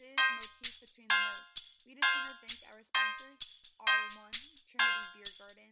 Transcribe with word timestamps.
differences 0.00 0.32
motif 0.40 0.80
between 0.80 1.08
the 1.12 1.20
notes. 1.28 1.84
We 1.84 1.92
just 1.92 2.08
want 2.08 2.32
to 2.32 2.36
thank 2.40 2.56
our 2.72 2.80
sponsors, 2.80 3.40
R1, 3.76 4.32
Trinity 4.64 5.04
Beer 5.12 5.30
Garden, 5.36 5.68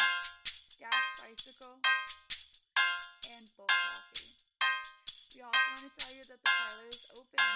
Dash 0.76 1.08
Bicycle, 1.16 1.80
and 3.32 3.44
Bolt 3.56 3.72
Coffee. 3.72 4.28
We 5.32 5.40
also 5.40 5.64
want 5.72 5.84
to 5.88 5.92
tell 5.96 6.12
you 6.12 6.24
that 6.28 6.40
the 6.44 6.50
Parlour 6.60 6.88
is 6.92 7.08
open. 7.16 7.48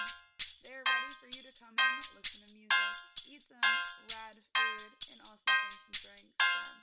They 0.65 0.73
are 0.73 0.81
ready 0.81 1.13
for 1.21 1.29
you 1.29 1.41
to 1.45 1.53
come 1.61 1.77
in, 1.77 1.93
listen 2.17 2.41
to 2.41 2.49
music, 2.57 2.93
eat 3.29 3.43
some 3.45 3.73
rad 4.09 4.35
food, 4.41 4.89
and 5.13 5.19
also 5.29 5.45
drink 5.45 5.77
some 5.77 5.97
drinks 6.09 6.37
from. 6.41 6.73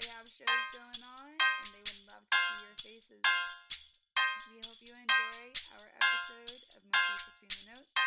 They 0.00 0.08
have 0.16 0.24
shows 0.24 0.64
going 0.72 1.02
on, 1.20 1.36
and 1.36 1.68
they 1.68 1.84
would 1.84 2.00
love 2.08 2.24
to 2.24 2.32
see 2.32 2.58
your 2.64 2.76
faces. 2.80 3.24
We 4.48 4.64
hope 4.64 4.80
you 4.80 4.94
enjoy 4.96 5.42
our 5.76 5.84
episode 5.84 6.60
of 6.72 6.80
Motif 6.80 7.20
Between 7.28 7.52
the 7.60 7.64
Notes 7.76 8.06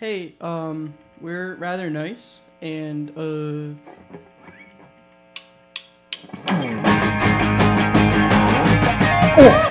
hey, 0.00 0.34
um, 0.40 0.94
we're 1.20 1.54
rather 1.56 1.90
nice, 1.90 2.38
and 2.62 3.10
uh, 3.16 3.74
Oh. 9.42 9.66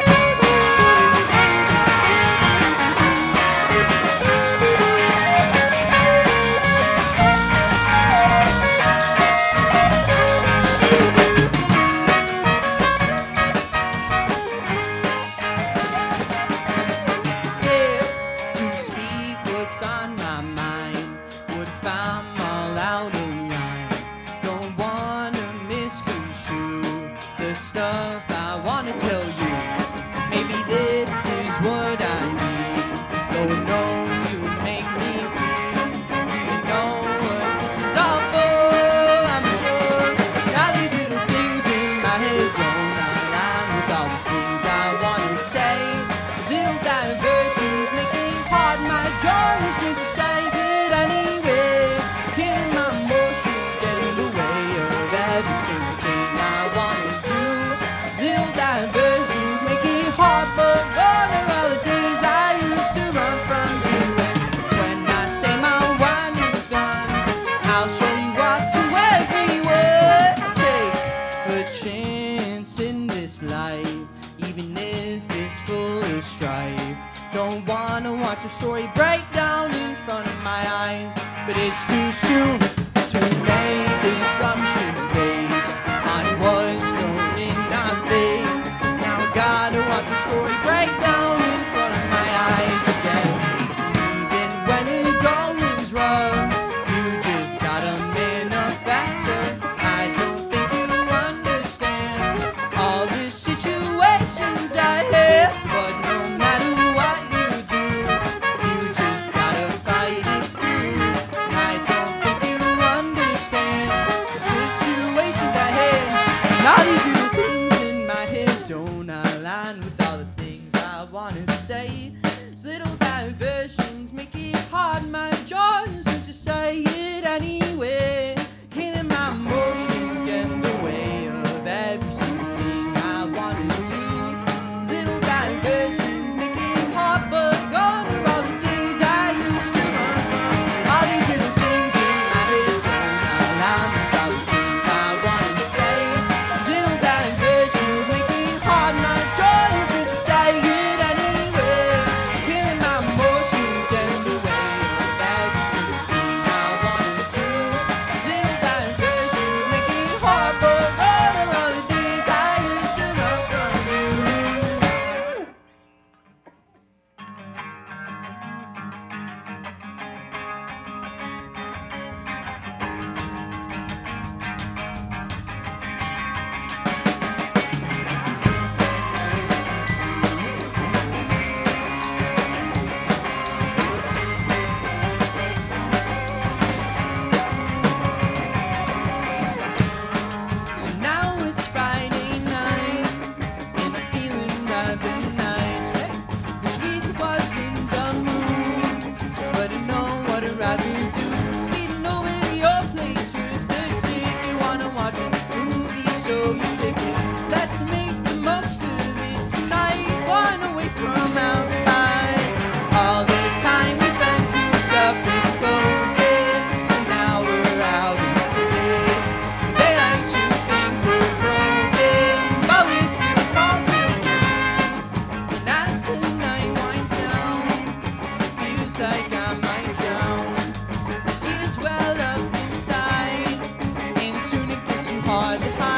the 235.60 235.89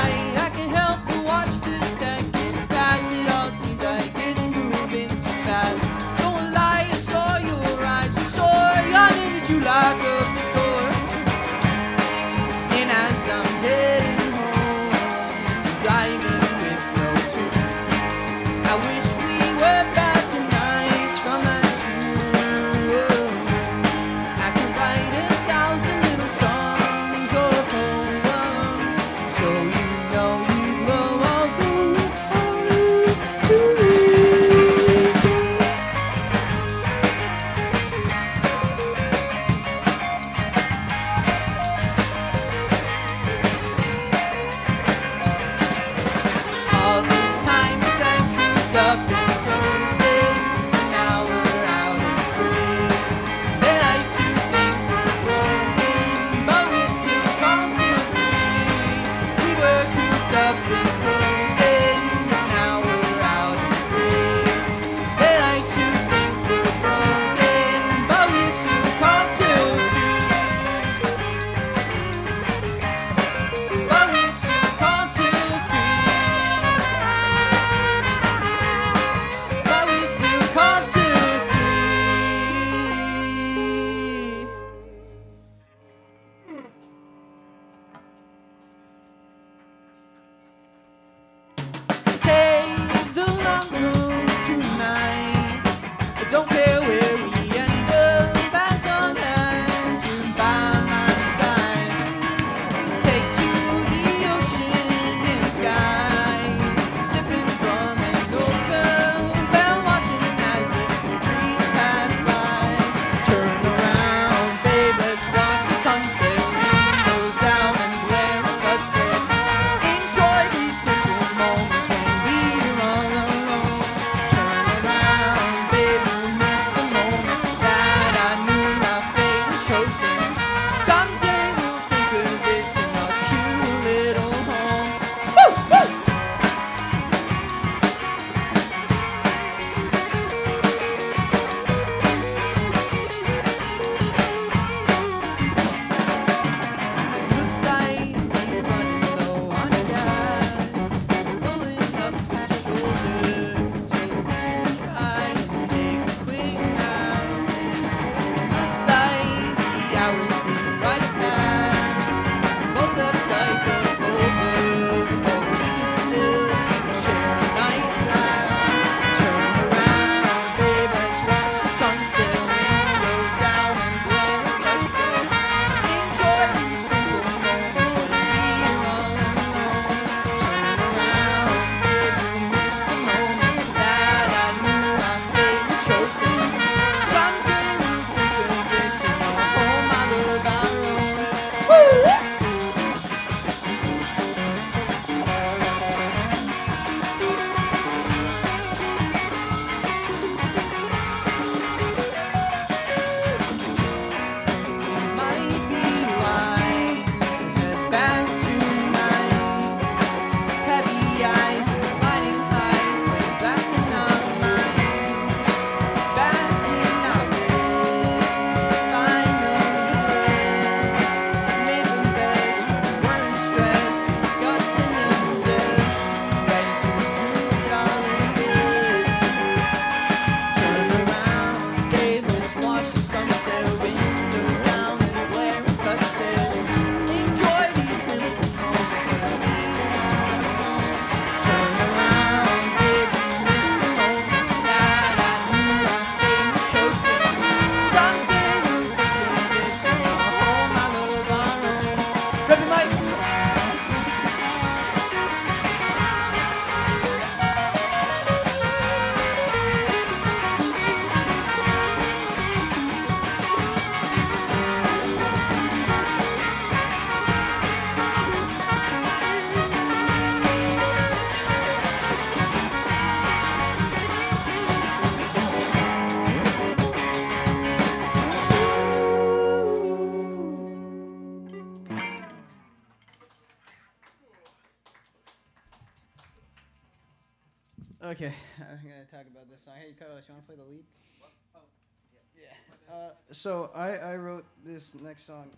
Uh, 293.02 293.10
so 293.32 293.72
I, 293.74 293.98
I 293.98 294.16
wrote 294.16 294.46
this 294.64 294.94
next 295.02 295.26
song, 295.26 295.50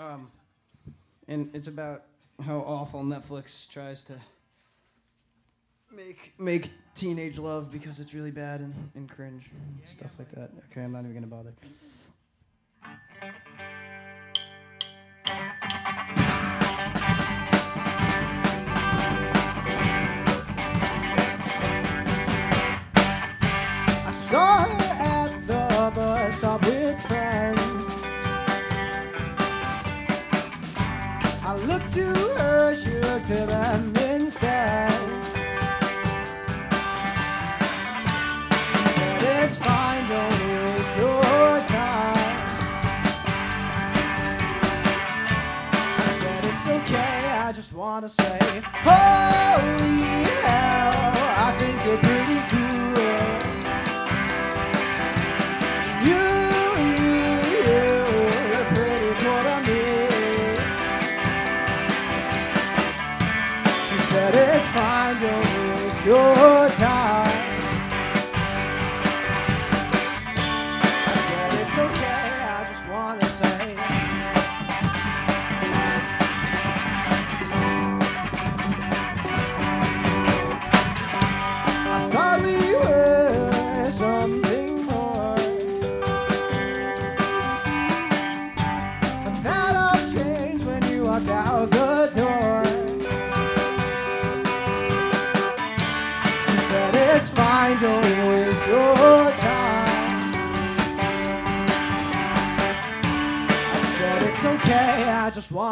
um, 0.00 0.30
and 1.26 1.50
it's 1.52 1.66
about 1.66 2.04
how 2.44 2.58
awful 2.58 3.02
Netflix 3.02 3.68
tries 3.68 4.04
to 4.04 4.14
make 5.90 6.32
make 6.38 6.70
teenage 6.94 7.38
love 7.38 7.72
because 7.72 7.98
it's 7.98 8.14
really 8.14 8.30
bad 8.30 8.60
and, 8.60 8.72
and 8.94 9.08
cringe 9.08 9.50
and 9.52 9.88
stuff 9.88 10.12
like 10.16 10.30
that. 10.32 10.50
Okay, 10.70 10.84
I'm 10.84 10.92
not 10.92 11.00
even 11.00 11.14
gonna 11.14 11.26
bother. 11.26 11.52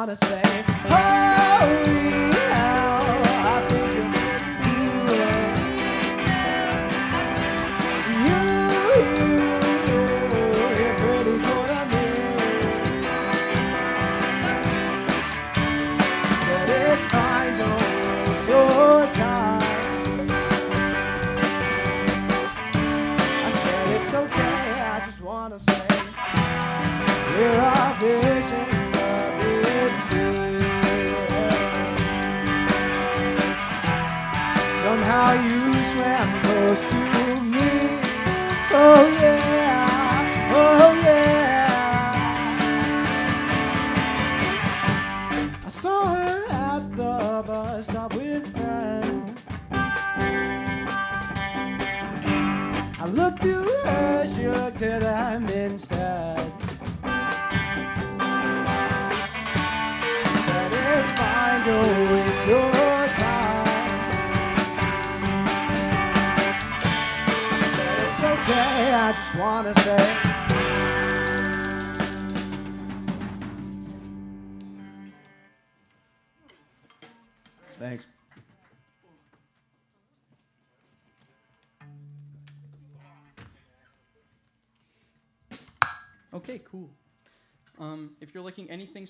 wanna 0.01 0.17
say. 0.17 0.65
Oh! 0.89 1.40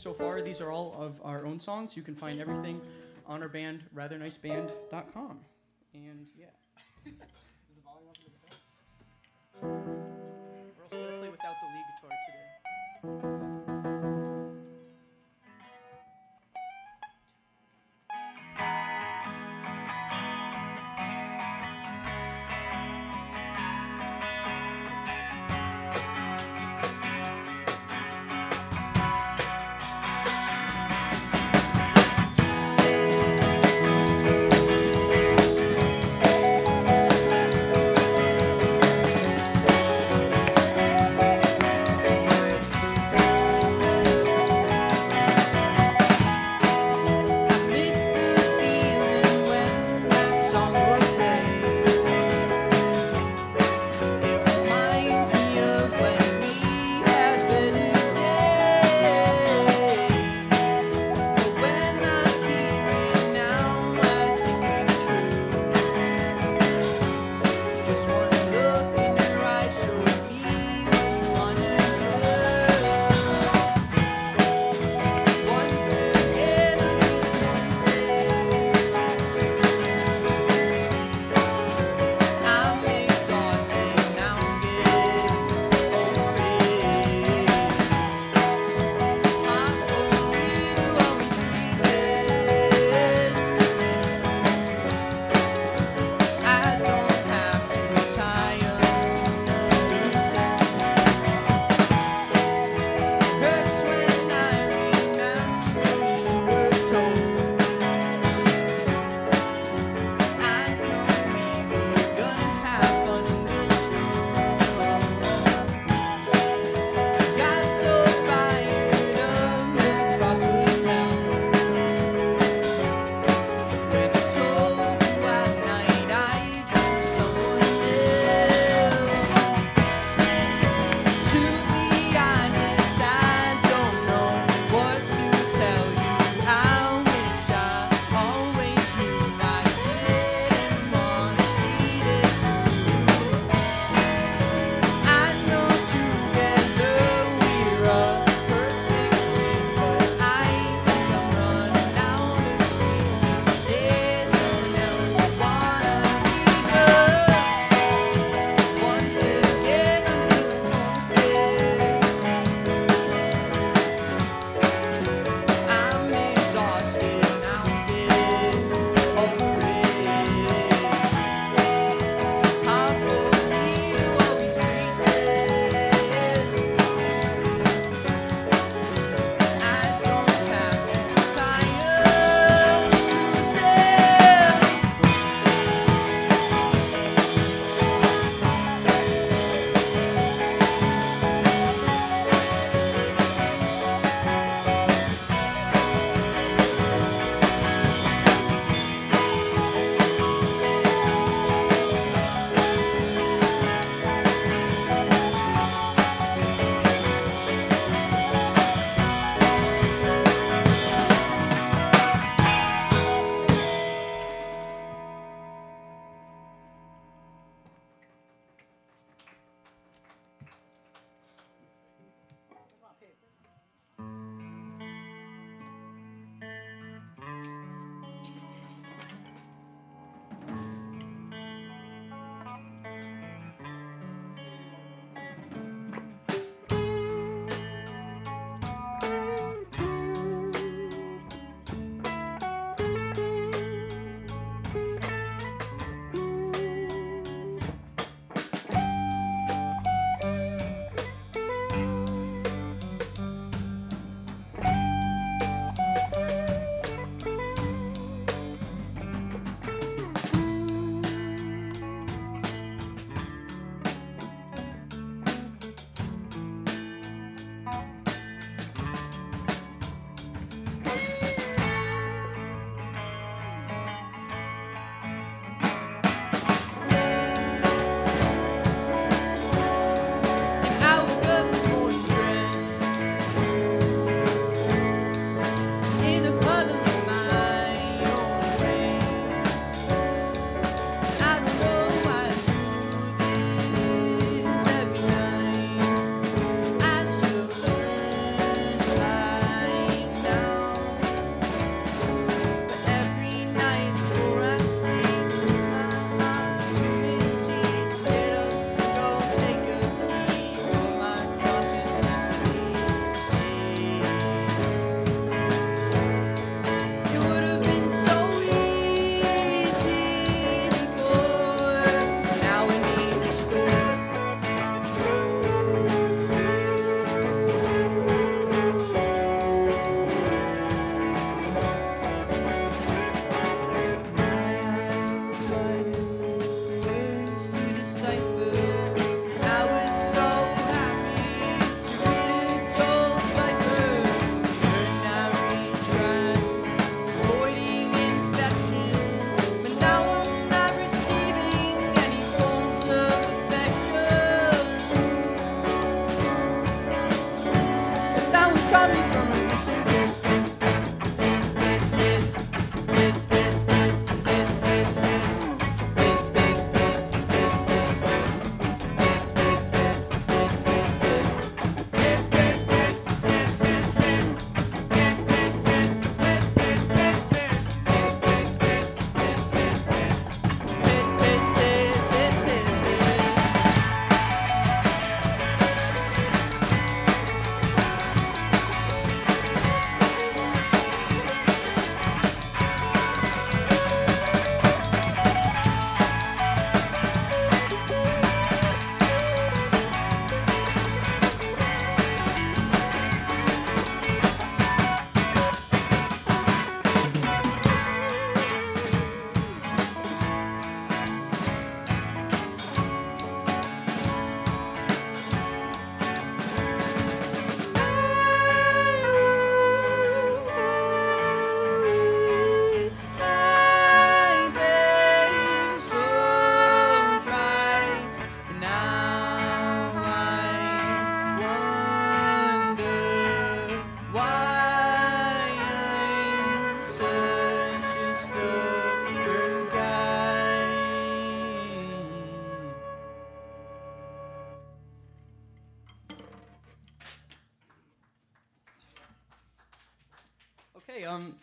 so 0.01 0.15
far. 0.15 0.41
These 0.43 0.61
are 0.61 0.71
all 0.71 0.95
of 0.99 1.21
our 1.23 1.45
own 1.45 1.61
songs. 1.61 1.97
You 1.97 2.03
can 2.03 2.15
find 2.15 2.39
everything 2.39 2.81
on 3.27 3.43
our 3.43 3.49
band, 3.49 3.85
ratherniceband.com. 3.95 5.39
And 5.95 6.27
yeah. 6.37 7.13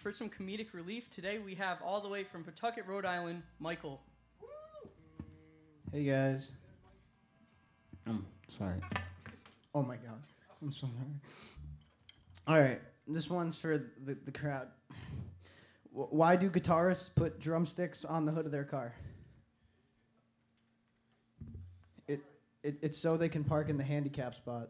Okay, 0.08 0.14
for 0.14 0.18
some 0.18 0.30
comedic 0.30 0.74
relief, 0.74 1.10
today 1.10 1.38
we 1.38 1.54
have 1.56 1.80
all 1.84 2.00
the 2.00 2.08
way 2.08 2.24
from 2.24 2.42
Pawtucket, 2.42 2.88
Rhode 2.88 3.04
Island, 3.04 3.44
Michael. 3.60 4.00
Hey 5.92 6.06
guys. 6.06 6.50
I'm 8.06 8.26
sorry. 8.48 8.80
Oh 9.76 9.82
my 9.82 9.98
god. 9.98 10.22
I'm 10.62 10.72
so 10.72 10.88
sorry. 10.88 11.10
All 12.48 12.58
right, 12.58 12.80
this 13.06 13.30
one's 13.30 13.58
for 13.58 13.78
the, 14.06 14.18
the 14.24 14.32
crowd. 14.32 14.70
Wh- 15.92 16.14
Why 16.14 16.38
do 16.38 16.50
guitarists 16.50 17.14
put 17.14 17.42
drumsticks 17.42 18.06
on 18.06 18.26
the 18.26 18.32
hood 18.32 18.46
of 18.46 18.54
their 18.54 18.64
car? 18.64 18.94
It, 22.08 22.22
it 22.64 22.78
it's 22.82 22.98
so 22.98 23.18
they 23.18 23.30
can 23.30 23.44
park 23.44 23.68
in 23.68 23.78
the 23.78 23.84
handicap 23.84 24.36
spot. 24.36 24.70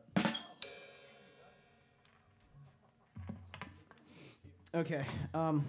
Okay. 4.75 5.03
Um. 5.33 5.65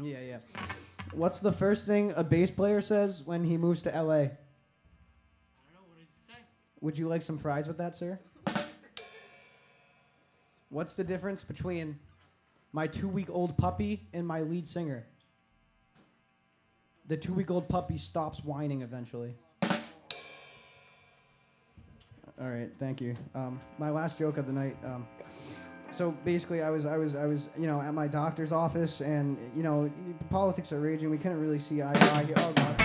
Yeah, 0.00 0.20
yeah. 0.20 0.38
What's 1.12 1.40
the 1.40 1.52
first 1.52 1.86
thing 1.86 2.12
a 2.16 2.22
bass 2.22 2.50
player 2.50 2.80
says 2.80 3.22
when 3.24 3.44
he 3.44 3.56
moves 3.56 3.82
to 3.82 3.90
LA? 3.90 3.96
I 3.96 3.98
don't 3.98 4.22
know, 5.74 5.80
what 5.88 5.98
does 5.98 6.08
it 6.08 6.26
say? 6.26 6.38
Would 6.80 6.98
you 6.98 7.08
like 7.08 7.22
some 7.22 7.38
fries 7.38 7.66
with 7.66 7.78
that, 7.78 7.96
sir? 7.96 8.18
What's 10.70 10.94
the 10.94 11.04
difference 11.04 11.42
between 11.42 11.98
my 12.72 12.86
two 12.86 13.08
week 13.08 13.30
old 13.30 13.56
puppy 13.56 14.06
and 14.12 14.26
my 14.26 14.42
lead 14.42 14.68
singer? 14.68 15.06
The 17.06 17.16
two 17.16 17.32
week 17.32 17.50
old 17.50 17.68
puppy 17.68 17.96
stops 17.96 18.44
whining 18.44 18.82
eventually. 18.82 19.34
All 22.40 22.48
right, 22.48 22.70
thank 22.78 23.00
you. 23.00 23.16
Um, 23.34 23.60
my 23.78 23.90
last 23.90 24.18
joke 24.18 24.36
of 24.36 24.46
the 24.46 24.52
night. 24.52 24.76
Um, 24.84 25.06
so 25.98 26.12
basically, 26.24 26.62
I 26.62 26.70
was, 26.70 26.86
I 26.86 26.96
was, 26.96 27.16
I 27.16 27.26
was, 27.26 27.48
you 27.58 27.66
know, 27.66 27.80
at 27.80 27.92
my 27.92 28.06
doctor's 28.06 28.52
office, 28.52 29.00
and 29.00 29.36
you 29.56 29.64
know, 29.64 29.90
politics 30.30 30.70
are 30.70 30.80
raging. 30.80 31.10
We 31.10 31.18
couldn't 31.18 31.40
really 31.40 31.58
see 31.58 31.82
eye 31.82 31.92
to 31.92 32.12
eye 32.14 32.24
here. 32.24 32.36
Oh 32.38 32.52
God. 32.52 32.77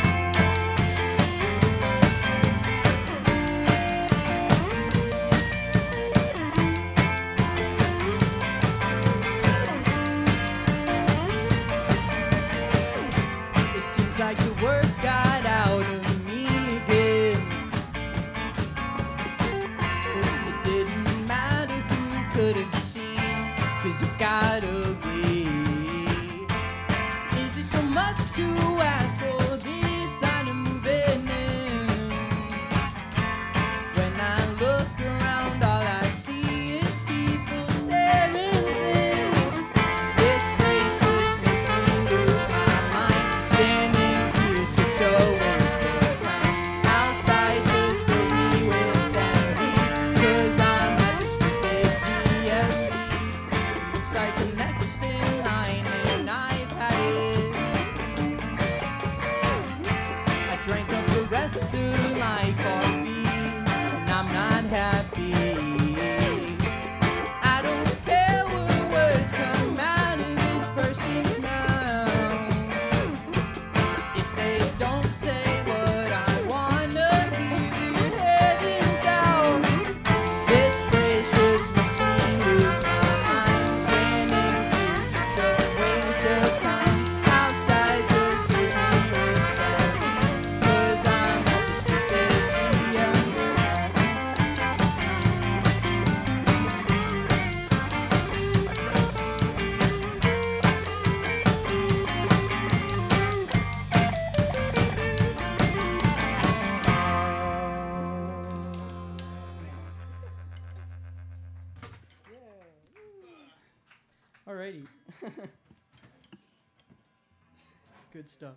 Stuff. 118.33 118.55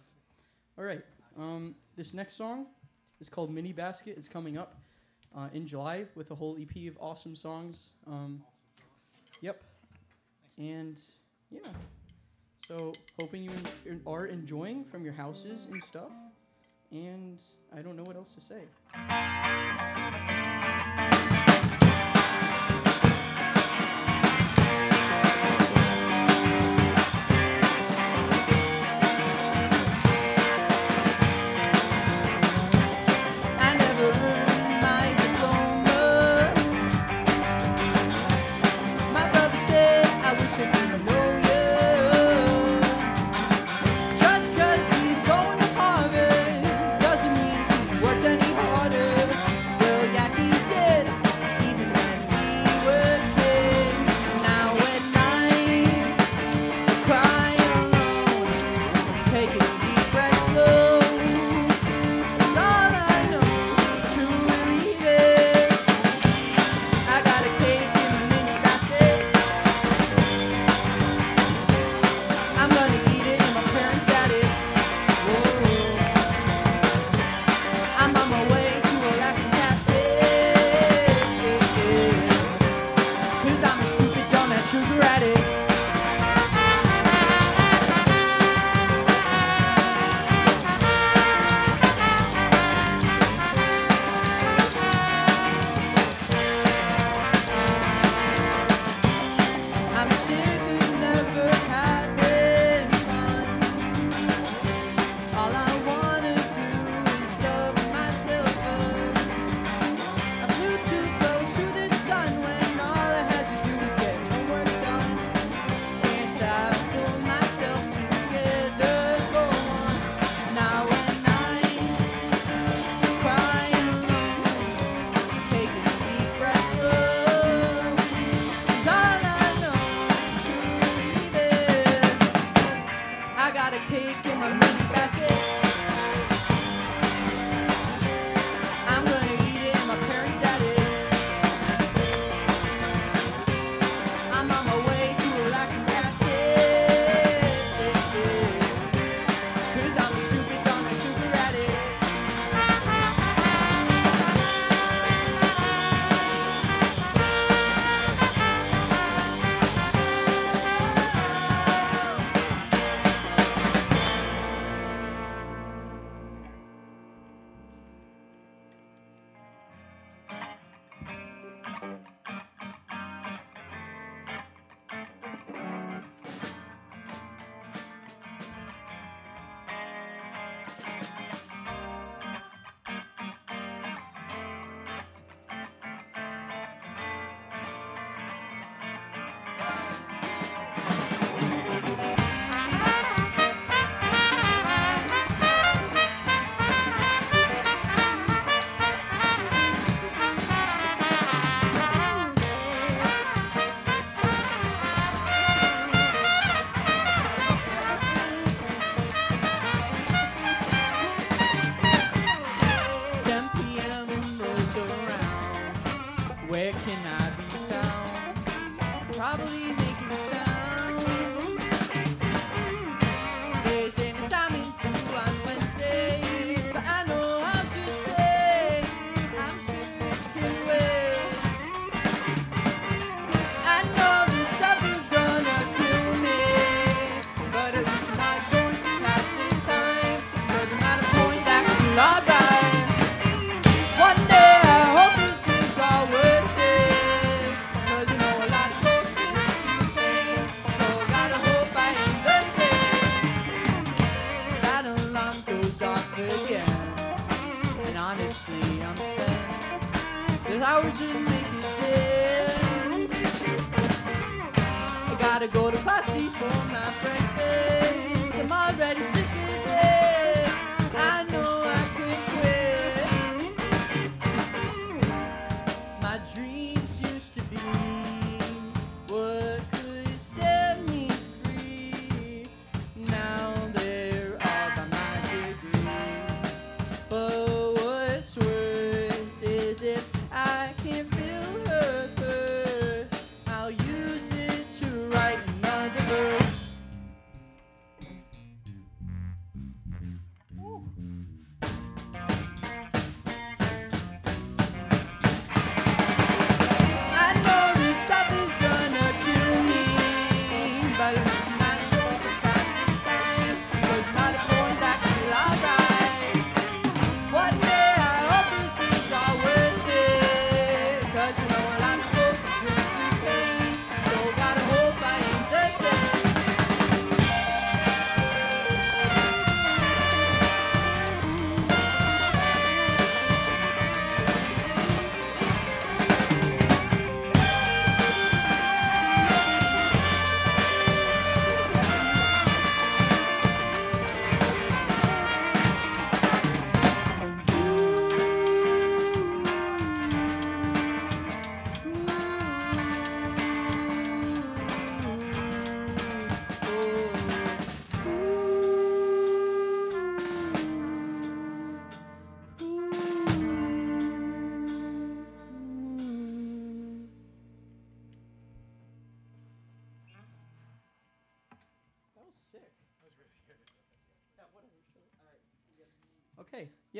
All 0.78 0.84
right. 0.84 1.04
Um, 1.38 1.74
this 1.96 2.14
next 2.14 2.36
song 2.36 2.66
is 3.20 3.28
called 3.28 3.52
Mini 3.52 3.72
Basket. 3.72 4.14
It's 4.16 4.26
coming 4.26 4.56
up 4.56 4.80
uh, 5.36 5.48
in 5.52 5.66
July 5.66 6.04
with 6.14 6.30
a 6.30 6.34
whole 6.34 6.56
EP 6.58 6.88
of 6.88 6.96
awesome 6.98 7.36
songs. 7.36 7.88
Um, 8.06 8.42
yep. 9.42 9.62
And 10.58 10.98
yeah. 11.50 11.60
So 12.66 12.94
hoping 13.20 13.44
you 13.44 13.50
en- 13.86 14.00
are 14.06 14.26
enjoying 14.26 14.84
from 14.84 15.04
your 15.04 15.12
houses 15.12 15.66
and 15.70 15.82
stuff. 15.84 16.10
And 16.90 17.38
I 17.76 17.82
don't 17.82 17.96
know 17.96 18.04
what 18.04 18.16
else 18.16 18.34
to 18.34 18.40
say. 18.40 18.62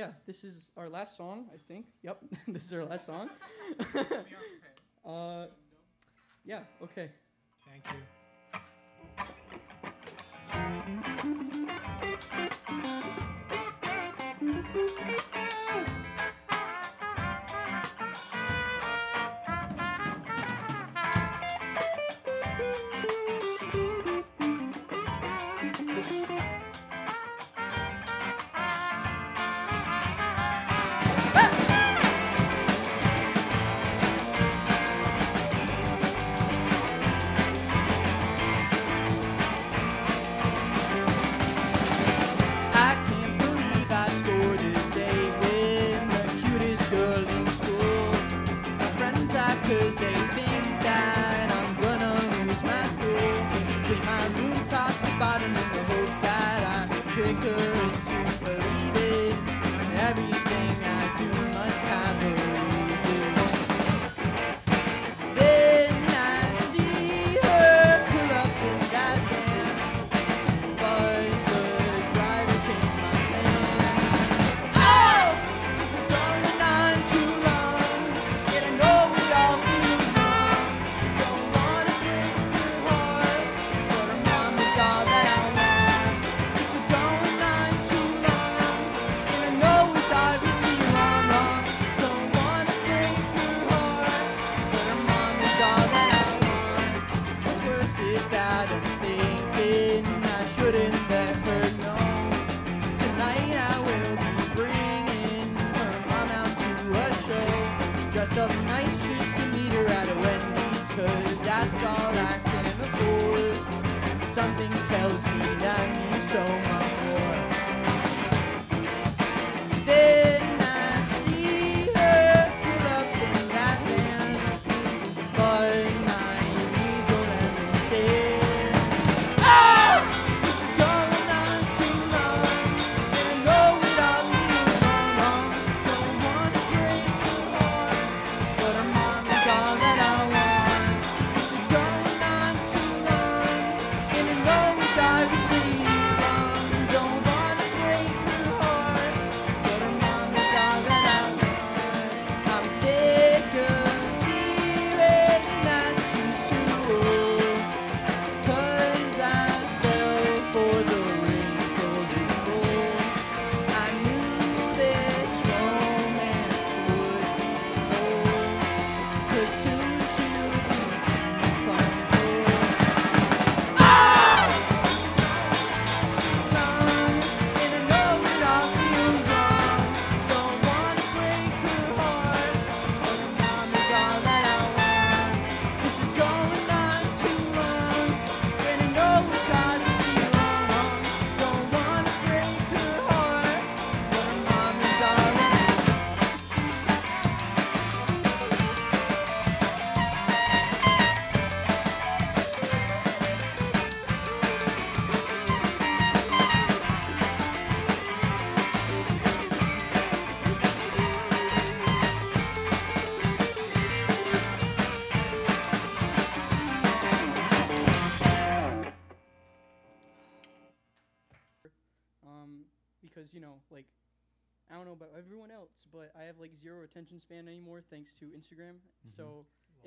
yeah, 0.06 0.12
this 0.26 0.44
is 0.44 0.70
our 0.76 0.88
last 0.88 1.16
song, 1.16 1.46
I 1.52 1.56
think. 1.68 1.86
Yep, 2.02 2.18
this 2.48 2.64
is 2.66 2.72
our 2.72 2.84
last 2.84 3.06
song. 3.06 3.30
uh, 5.04 5.46
yeah, 6.44 6.60
okay. 6.82 7.10
Thank 7.66 7.84
you. 7.90 8.02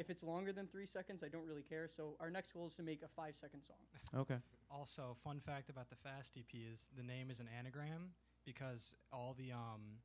if 0.10 0.14
it's 0.14 0.24
longer 0.24 0.52
than 0.52 0.66
three 0.66 0.88
seconds, 0.88 1.22
I 1.24 1.28
don't 1.28 1.46
really 1.46 1.62
care. 1.62 1.88
So 1.88 2.16
our 2.20 2.32
next 2.32 2.52
goal 2.52 2.66
is 2.66 2.76
to 2.78 2.84
make 2.84 3.04
a 3.04 3.08
five 3.08 3.36
second 3.36 3.62
song. 3.62 3.78
Okay. 4.18 4.38
Also, 4.72 5.16
fun 5.24 5.40
fact 5.40 5.70
about 5.70 5.88
the 5.92 5.96
Fast 5.96 6.36
EP 6.36 6.50
is 6.74 6.90
the 6.98 7.04
name 7.04 7.30
is 7.30 7.40
an 7.40 7.48
anagram 7.58 8.10
because 8.44 8.96
all 9.14 9.36
the 9.38 9.52
um, 9.52 10.00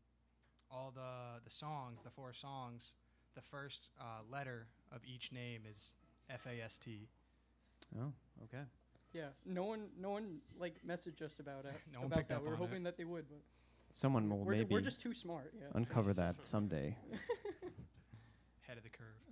all 0.70 0.93
the 0.95 1.41
the 1.43 1.51
songs, 1.51 2.01
the 2.05 2.11
four 2.11 2.35
songs, 2.35 2.97
the 3.35 3.41
first 3.41 3.89
uh, 3.99 4.05
letter 4.31 4.66
of 4.93 5.01
each 5.07 5.33
name 5.33 5.62
is 5.70 5.95
F 6.29 6.47
A 6.47 6.62
S 6.62 6.76
T. 6.76 7.09
Oh, 7.99 8.12
okay. 8.45 8.64
Yeah, 9.14 9.29
no 9.47 9.64
one, 9.64 9.87
no 9.99 10.11
one 10.11 10.41
like 10.59 10.74
messaged 10.87 11.22
us 11.22 11.39
about 11.39 11.64
it. 11.64 11.72
No 11.93 12.01
one 12.01 12.12
about 12.12 12.29
that. 12.29 12.37
up 12.37 12.43
we 12.43 12.49
were 12.49 12.57
on 12.57 12.61
it. 12.61 12.66
hoping 12.66 12.83
that 12.83 12.99
they 12.99 13.05
would, 13.05 13.24
but 13.29 13.39
Someone 13.93 14.29
will 14.29 14.39
we're, 14.39 14.53
ju- 14.53 14.59
maybe 14.59 14.74
we're 14.74 14.81
just 14.83 15.01
too 15.01 15.14
smart. 15.14 15.55
Yeah. 15.59 15.68
uncover 15.74 16.12
that 16.12 16.35
someday. 16.45 16.95
Head 18.66 18.76
of 18.76 18.83
the 18.83 18.91
curve. 18.91 19.24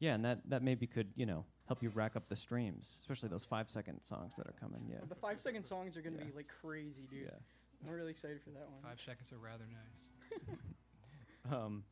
Yeah, 0.00 0.14
and 0.14 0.24
that, 0.24 0.40
that 0.50 0.62
maybe 0.62 0.86
could, 0.86 1.08
you 1.16 1.24
know, 1.26 1.44
help 1.66 1.82
you 1.82 1.88
rack 1.90 2.14
up 2.16 2.28
the 2.28 2.36
streams, 2.36 2.96
especially 3.00 3.28
those 3.28 3.44
five 3.44 3.70
second 3.70 4.00
songs 4.02 4.34
that 4.36 4.46
are 4.46 4.54
coming. 4.60 4.82
Yeah. 4.90 4.98
The 5.08 5.14
five 5.14 5.40
second 5.40 5.64
songs 5.64 5.96
are 5.96 6.02
gonna 6.02 6.16
Yeah. 6.18 6.24
be 6.24 6.32
like 6.32 6.48
crazy, 6.60 7.06
dude. 7.10 7.22
Yeah. 7.24 7.86
I'm 7.86 7.92
really 7.94 8.10
excited 8.10 8.40
for 8.42 8.50
that 8.50 8.68
one. 8.70 8.82
Five 8.82 9.00
seconds 9.00 9.32
are 9.32 9.38
rather 9.38 9.64
nice. 9.66 10.58
Um, 11.50 11.84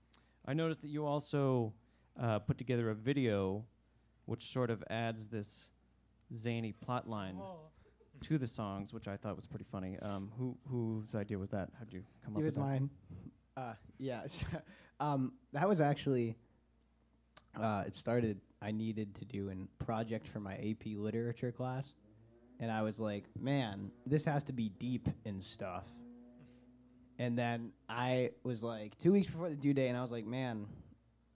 I 0.46 0.55
noticed 0.55 0.80
that 0.80 0.88
you 0.88 1.05
also 1.05 1.74
uh, 2.18 2.38
put 2.38 2.57
together 2.57 2.88
a 2.90 2.94
video 2.94 3.66
which 4.24 4.50
sort 4.50 4.70
of 4.70 4.82
adds 4.88 5.28
this 5.28 5.68
zany 6.34 6.72
plot 6.72 7.07
line 7.09 7.36
Oh. 7.38 7.57
to 8.22 8.38
the 8.38 8.46
songs, 8.46 8.94
which 8.94 9.09
I 9.09 9.16
thought 9.18 9.36
was 9.36 9.46
pretty 9.46 9.66
funny. 9.70 9.98
Um, 9.98 10.32
who 10.38 10.57
whose 10.70 11.14
idea 11.14 11.38
was 11.38 11.50
that? 11.50 11.68
How'd 11.78 11.92
you 11.92 12.03
come 12.24 12.34
It 12.34 12.38
up 12.38 12.44
with 12.44 12.55
that? 12.55 12.61
It 12.61 12.62
was 12.62 12.80
mine. 12.80 12.90
Uh, 13.57 13.74
yeah. 13.98 14.22
um, 15.00 15.32
that 15.53 15.68
was 15.68 15.80
actually. 15.82 16.36
Uh, 17.59 17.84
it 17.86 17.94
started. 17.94 18.40
I 18.61 18.70
needed 18.70 19.14
to 19.16 19.24
do 19.24 19.50
a 19.50 19.84
project 19.84 20.28
for 20.28 20.40
my 20.40 20.55
AP 20.55 20.96
literature 20.96 21.53
class, 21.53 21.92
and 22.61 22.70
I 22.70 22.82
was 22.82 23.00
like, 23.00 23.24
"Man, 23.38 23.90
this 24.07 24.24
has 24.24 24.44
to 24.44 24.53
be 24.53 24.70
deep 24.70 25.09
and 25.24 25.42
stuff." 25.42 25.84
And 27.18 27.38
then 27.38 27.72
I 27.88 28.30
was 28.42 28.64
like, 28.64 28.98
two 28.98 29.12
weeks 29.12 29.26
before 29.26 29.50
the 29.50 29.57
due 29.57 29.74
date, 29.74 29.88
and 29.88 29.96
I 29.96 30.03
was 30.03 30.11
like, 30.11 30.24
"Man, 30.26 30.66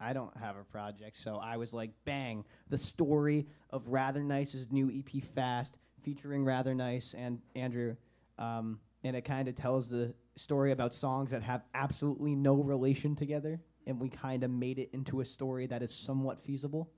I 0.01 0.13
don't 0.13 0.35
have 0.39 0.57
a 0.57 0.65
project." 0.65 1.19
So 1.19 1.37
I 1.37 1.59
was 1.59 1.75
like, 1.75 1.91
"Bang!" 2.05 2.45
The 2.69 2.79
story 2.79 3.47
of 3.71 3.89
Rather 3.89 4.23
Nice's 4.23 4.73
new 4.73 4.91
EP, 4.91 5.23
Fast, 5.23 5.77
featuring 6.03 6.45
Rather 6.45 6.75
Nice 6.75 7.15
and 7.15 7.41
Andrew. 7.55 7.97
Um, 8.39 8.81
and 9.05 9.15
it 9.17 9.23
kind 9.23 9.49
of 9.49 9.55
tells 9.55 9.91
the 9.91 10.15
story 10.37 10.73
about 10.73 10.95
songs 10.95 11.31
that 11.31 11.43
have 11.43 11.63
absolutely 11.75 12.35
no 12.35 12.55
relation 12.55 13.15
together 13.15 13.61
and 13.87 14.01
we 14.01 14.09
kind 14.09 14.43
of 14.45 14.51
made 14.51 14.79
it 14.79 14.91
into 14.93 15.21
a 15.21 15.25
story 15.25 15.67
that 15.67 15.83
is 15.83 15.93
somewhat 15.95 16.41
feasible 16.43 16.91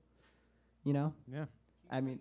you 0.83 0.93
know 0.93 1.13
Yeah. 1.31 1.45
i 1.91 2.01
mean 2.01 2.19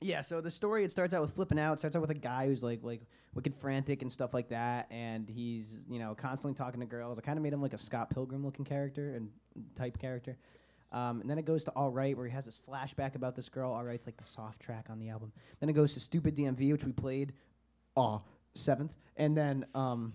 yeah 0.00 0.20
so 0.20 0.40
the 0.40 0.50
story 0.50 0.84
it 0.84 0.90
starts 0.90 1.14
out 1.14 1.20
with 1.20 1.30
flipping 1.32 1.58
out 1.58 1.74
it 1.74 1.78
starts 1.78 1.94
out 1.96 2.02
with 2.02 2.10
a 2.10 2.14
guy 2.14 2.46
who's 2.46 2.62
like 2.62 2.80
like 2.82 3.02
wicked 3.34 3.54
frantic 3.54 4.02
and 4.02 4.10
stuff 4.12 4.34
like 4.34 4.48
that 4.48 4.86
and 4.90 5.28
he's 5.28 5.82
you 5.88 5.98
know 5.98 6.14
constantly 6.14 6.56
talking 6.56 6.80
to 6.80 6.86
girls 6.86 7.18
i 7.18 7.22
kind 7.22 7.38
of 7.38 7.42
made 7.42 7.52
him 7.52 7.62
like 7.62 7.72
a 7.72 7.78
scott 7.78 8.10
pilgrim 8.10 8.44
looking 8.44 8.64
character 8.64 9.14
and 9.14 9.28
type 9.74 9.98
character 9.98 10.36
um, 10.92 11.22
and 11.22 11.30
then 11.30 11.38
it 11.38 11.46
goes 11.46 11.64
to 11.64 11.70
All 11.70 11.88
Right, 11.88 12.14
where 12.14 12.26
he 12.26 12.32
has 12.32 12.44
this 12.44 12.60
flashback 12.68 13.14
about 13.14 13.34
this 13.34 13.48
girl. 13.48 13.72
All 13.72 13.82
Right's 13.82 14.04
like 14.04 14.18
the 14.18 14.24
soft 14.24 14.60
track 14.60 14.88
on 14.90 14.98
the 14.98 15.08
album. 15.08 15.32
Then 15.58 15.70
it 15.70 15.72
goes 15.72 15.94
to 15.94 16.00
Stupid 16.00 16.36
DMV, 16.36 16.70
which 16.70 16.84
we 16.84 16.92
played 16.92 17.32
uh, 17.96 18.18
seventh. 18.52 18.92
And 19.16 19.34
then 19.34 19.64
um, 19.74 20.12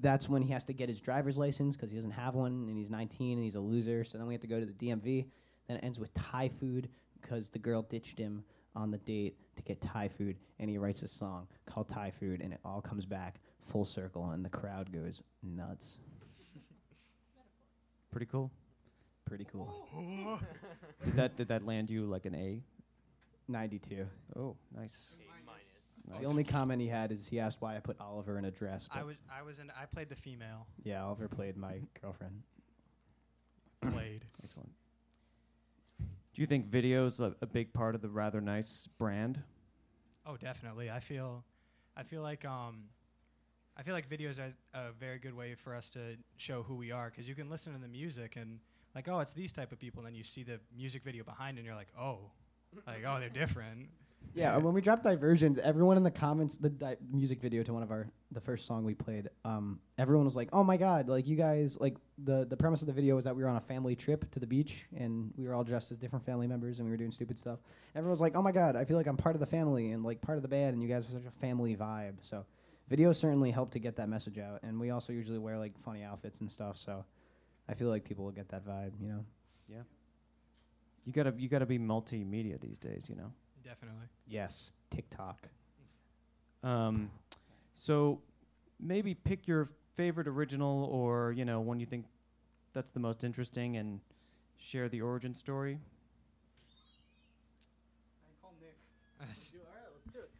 that's 0.00 0.28
when 0.28 0.42
he 0.42 0.52
has 0.52 0.64
to 0.66 0.72
get 0.72 0.88
his 0.88 1.00
driver's 1.00 1.38
license 1.38 1.76
because 1.76 1.90
he 1.90 1.96
doesn't 1.96 2.10
have 2.10 2.34
one 2.34 2.66
and 2.68 2.76
he's 2.76 2.90
19 2.90 3.34
and 3.34 3.44
he's 3.44 3.54
a 3.54 3.60
loser. 3.60 4.04
So 4.04 4.18
then 4.18 4.26
we 4.26 4.34
have 4.34 4.42
to 4.42 4.46
go 4.46 4.60
to 4.60 4.66
the 4.66 4.72
DMV. 4.72 5.26
Then 5.68 5.78
it 5.78 5.84
ends 5.84 5.98
with 5.98 6.12
Thai 6.14 6.48
food 6.48 6.88
because 7.20 7.50
the 7.50 7.58
girl 7.58 7.82
ditched 7.82 8.18
him 8.18 8.44
on 8.74 8.90
the 8.90 8.98
date 8.98 9.36
to 9.56 9.62
get 9.62 9.80
Thai 9.80 10.08
food. 10.08 10.36
And 10.58 10.68
he 10.68 10.78
writes 10.78 11.02
a 11.02 11.08
song 11.08 11.46
called 11.64 11.88
Thai 11.88 12.10
Food. 12.10 12.40
And 12.42 12.52
it 12.52 12.60
all 12.64 12.80
comes 12.80 13.06
back 13.06 13.40
full 13.64 13.84
circle. 13.84 14.30
And 14.30 14.44
the 14.44 14.50
crowd 14.50 14.92
goes 14.92 15.22
nuts. 15.42 15.96
Pretty 18.10 18.26
cool. 18.26 18.50
Pretty 19.24 19.46
cool. 19.50 19.88
did 21.04 21.16
that 21.16 21.36
did 21.36 21.48
that 21.48 21.66
land 21.66 21.90
you 21.90 22.04
like 22.04 22.26
an 22.26 22.34
A? 22.34 22.62
92. 23.48 24.06
Oh, 24.36 24.56
nice. 24.76 25.14
Nice. 26.08 26.20
The 26.20 26.26
only 26.26 26.44
comment 26.44 26.80
he 26.80 26.88
had 26.88 27.12
is 27.12 27.28
he 27.28 27.40
asked 27.40 27.58
why 27.60 27.76
I 27.76 27.80
put 27.80 28.00
Oliver 28.00 28.38
in 28.38 28.44
a 28.44 28.50
dress. 28.50 28.88
I 28.90 29.02
was 29.02 29.16
I 29.30 29.42
was 29.42 29.58
in 29.58 29.70
I 29.70 29.86
played 29.86 30.08
the 30.08 30.16
female. 30.16 30.66
yeah, 30.84 31.04
Oliver 31.04 31.28
played 31.28 31.56
my 31.56 31.80
girlfriend. 32.00 32.42
Played. 33.80 34.24
Excellent. 34.44 34.70
Do 35.98 36.42
you 36.42 36.46
think 36.46 36.66
video's 36.66 37.20
a, 37.20 37.34
a 37.40 37.46
big 37.46 37.72
part 37.72 37.94
of 37.94 38.02
the 38.02 38.10
rather 38.10 38.40
nice 38.42 38.88
brand? 38.98 39.42
Oh, 40.26 40.36
definitely. 40.36 40.90
I 40.90 41.00
feel, 41.00 41.44
I 41.96 42.02
feel 42.02 42.20
like 42.20 42.44
um, 42.44 42.84
I 43.76 43.82
feel 43.82 43.94
like 43.94 44.08
videos 44.08 44.38
are 44.38 44.52
a 44.74 44.92
very 44.92 45.18
good 45.18 45.34
way 45.34 45.54
for 45.54 45.74
us 45.74 45.88
to 45.90 46.16
show 46.36 46.62
who 46.62 46.74
we 46.74 46.90
are 46.90 47.10
because 47.10 47.28
you 47.28 47.34
can 47.34 47.48
listen 47.48 47.72
to 47.72 47.78
the 47.78 47.88
music 47.88 48.36
and 48.36 48.58
like, 48.94 49.08
oh, 49.08 49.20
it's 49.20 49.34
these 49.34 49.52
type 49.52 49.72
of 49.72 49.78
people, 49.78 50.00
and 50.00 50.06
then 50.08 50.14
you 50.14 50.24
see 50.24 50.42
the 50.42 50.58
music 50.76 51.04
video 51.04 51.22
behind, 51.22 51.58
and 51.58 51.66
you're 51.66 51.76
like, 51.76 51.92
oh, 52.00 52.30
like 52.86 53.04
oh, 53.06 53.18
they're 53.20 53.28
different. 53.28 53.88
Yeah, 54.34 54.58
when 54.58 54.74
we 54.74 54.82
dropped 54.82 55.02
Diversions, 55.02 55.58
everyone 55.58 55.96
in 55.96 56.02
the 56.02 56.10
comments, 56.10 56.58
the 56.58 56.68
di- 56.68 56.96
music 57.10 57.40
video 57.40 57.62
to 57.62 57.72
one 57.72 57.82
of 57.82 57.90
our 57.90 58.06
the 58.32 58.40
first 58.40 58.66
song 58.66 58.84
we 58.84 58.94
played, 58.94 59.30
um, 59.46 59.80
everyone 59.96 60.26
was 60.26 60.36
like, 60.36 60.50
"Oh 60.52 60.62
my 60.62 60.76
god!" 60.76 61.08
Like 61.08 61.26
you 61.26 61.36
guys, 61.36 61.78
like 61.80 61.96
the 62.22 62.44
the 62.44 62.56
premise 62.56 62.82
of 62.82 62.86
the 62.86 62.92
video 62.92 63.16
was 63.16 63.24
that 63.24 63.34
we 63.34 63.42
were 63.42 63.48
on 63.48 63.56
a 63.56 63.60
family 63.60 63.96
trip 63.96 64.30
to 64.32 64.38
the 64.38 64.46
beach 64.46 64.84
and 64.94 65.32
we 65.36 65.46
were 65.46 65.54
all 65.54 65.64
dressed 65.64 65.90
as 65.90 65.96
different 65.96 66.26
family 66.26 66.46
members 66.46 66.78
and 66.78 66.86
we 66.86 66.90
were 66.90 66.98
doing 66.98 67.12
stupid 67.12 67.38
stuff. 67.38 67.60
Everyone 67.94 68.10
was 68.10 68.20
like, 68.20 68.36
"Oh 68.36 68.42
my 68.42 68.52
god!" 68.52 68.76
I 68.76 68.84
feel 68.84 68.98
like 68.98 69.06
I'm 69.06 69.16
part 69.16 69.36
of 69.36 69.40
the 69.40 69.46
family 69.46 69.92
and 69.92 70.04
like 70.04 70.20
part 70.20 70.36
of 70.36 70.42
the 70.42 70.48
band, 70.48 70.74
and 70.74 70.82
you 70.82 70.88
guys 70.88 71.06
are 71.06 71.12
such 71.12 71.24
a 71.26 71.40
family 71.40 71.74
vibe. 71.74 72.16
So, 72.20 72.44
videos 72.90 73.16
certainly 73.16 73.50
help 73.52 73.70
to 73.70 73.78
get 73.78 73.96
that 73.96 74.08
message 74.08 74.38
out, 74.38 74.60
and 74.62 74.78
we 74.78 74.90
also 74.90 75.14
usually 75.14 75.38
wear 75.38 75.58
like 75.58 75.72
funny 75.82 76.02
outfits 76.02 76.40
and 76.42 76.50
stuff. 76.50 76.76
So, 76.76 77.06
I 77.70 77.74
feel 77.74 77.88
like 77.88 78.04
people 78.04 78.24
will 78.24 78.32
get 78.32 78.50
that 78.50 78.66
vibe, 78.66 78.92
you 79.00 79.08
know. 79.08 79.24
Yeah. 79.68 79.82
You 81.06 81.12
gotta 81.12 81.32
you 81.38 81.48
gotta 81.48 81.66
be 81.66 81.78
multimedia 81.78 82.60
these 82.60 82.78
days, 82.78 83.06
you 83.08 83.14
know. 83.16 83.32
Definitely. 83.66 84.06
Yes, 84.28 84.72
TikTok. 84.90 85.48
Um, 86.62 87.10
so 87.74 88.18
maybe 88.80 89.14
pick 89.14 89.46
your 89.46 89.68
favorite 89.96 90.26
original, 90.26 90.84
or 90.90 91.30
you 91.30 91.44
know, 91.44 91.60
one 91.60 91.78
you 91.78 91.86
think 91.86 92.06
that's 92.72 92.90
the 92.90 92.98
most 92.98 93.22
interesting, 93.22 93.76
and 93.76 94.00
share 94.58 94.88
the 94.88 95.00
origin 95.00 95.32
story. 95.32 95.78
I 98.18 98.42
call 98.42 98.52
Nick. 98.60 98.74
Do, 99.52 99.58
all 99.58 99.64
right, 99.74 99.84
let's 99.94 100.12
do 100.12 100.18
it. 100.18 100.30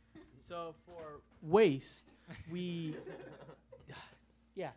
So 0.49 0.75
for 0.85 1.21
waste, 1.43 2.07
we 2.51 2.97
yeah. 4.57 4.71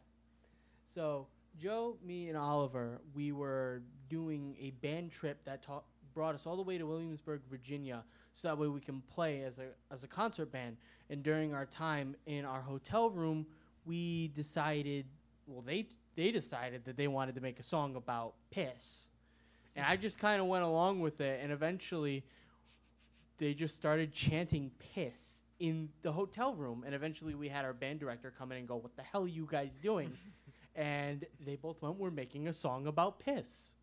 So 0.94 1.26
Joe, 1.60 1.98
me, 2.06 2.30
and 2.30 2.38
Oliver, 2.38 3.02
we 3.16 3.32
were 3.32 3.82
doing 4.08 4.56
a 4.62 4.70
band 4.70 5.12
trip 5.12 5.44
that 5.46 5.64
ta- 5.64 5.82
brought 6.14 6.36
us 6.36 6.46
all 6.46 6.56
the 6.56 6.62
way 6.64 6.78
to 6.78 6.86
Williamsburg, 6.86 7.42
Virginia, 7.50 8.04
so 8.36 8.48
that 8.48 8.58
way 8.58 8.68
we 8.68 8.80
can 8.80 9.02
play 9.14 9.44
as 9.44 9.60
a 9.60 9.68
as 9.92 10.04
a 10.04 10.08
concert 10.08 10.52
band. 10.52 10.78
And 11.10 11.24
during 11.24 11.54
our 11.54 11.66
time 11.66 12.16
in 12.26 12.46
our 12.46 12.62
hotel 12.62 13.10
room, 13.10 13.46
we 13.86 14.30
decided, 14.30 15.06
well, 15.48 15.62
they 15.62 15.88
they 16.16 16.32
decided 16.32 16.86
that 16.86 16.98
they 16.98 17.08
wanted 17.08 17.36
to 17.36 17.42
make 17.42 17.60
a 17.60 17.64
song 17.64 17.96
about 17.96 18.34
piss, 18.52 19.08
and 19.76 19.86
I 19.86 19.96
just 19.96 20.20
kind 20.20 20.42
of 20.42 20.48
went 20.48 20.64
along 20.64 21.00
with 21.00 21.22
it, 21.22 21.40
and 21.42 21.52
eventually 21.52 22.24
they 23.40 23.54
just 23.54 23.76
started 23.76 24.14
chanting 24.14 24.72
piss 24.94 25.42
in 25.60 25.90
the 26.02 26.12
hotel 26.12 26.54
room. 26.54 26.84
And 26.86 26.96
eventually 26.96 27.36
we 27.36 27.50
had 27.50 27.66
our 27.66 27.74
band 27.74 28.00
director 28.00 28.34
come 28.38 28.52
in 28.52 28.60
and 28.60 28.68
go 28.68 28.76
what 28.76 28.96
the 28.96 29.04
hell 29.04 29.24
are 29.24 29.28
you 29.28 29.48
guys 29.50 29.72
doing? 29.82 30.12
And 30.76 31.26
they 31.46 31.56
both 31.58 31.82
went 31.82 31.98
we're 31.98 32.12
making 32.12 32.48
a 32.48 32.54
song 32.54 32.88
about 32.88 33.20
piss 33.20 33.74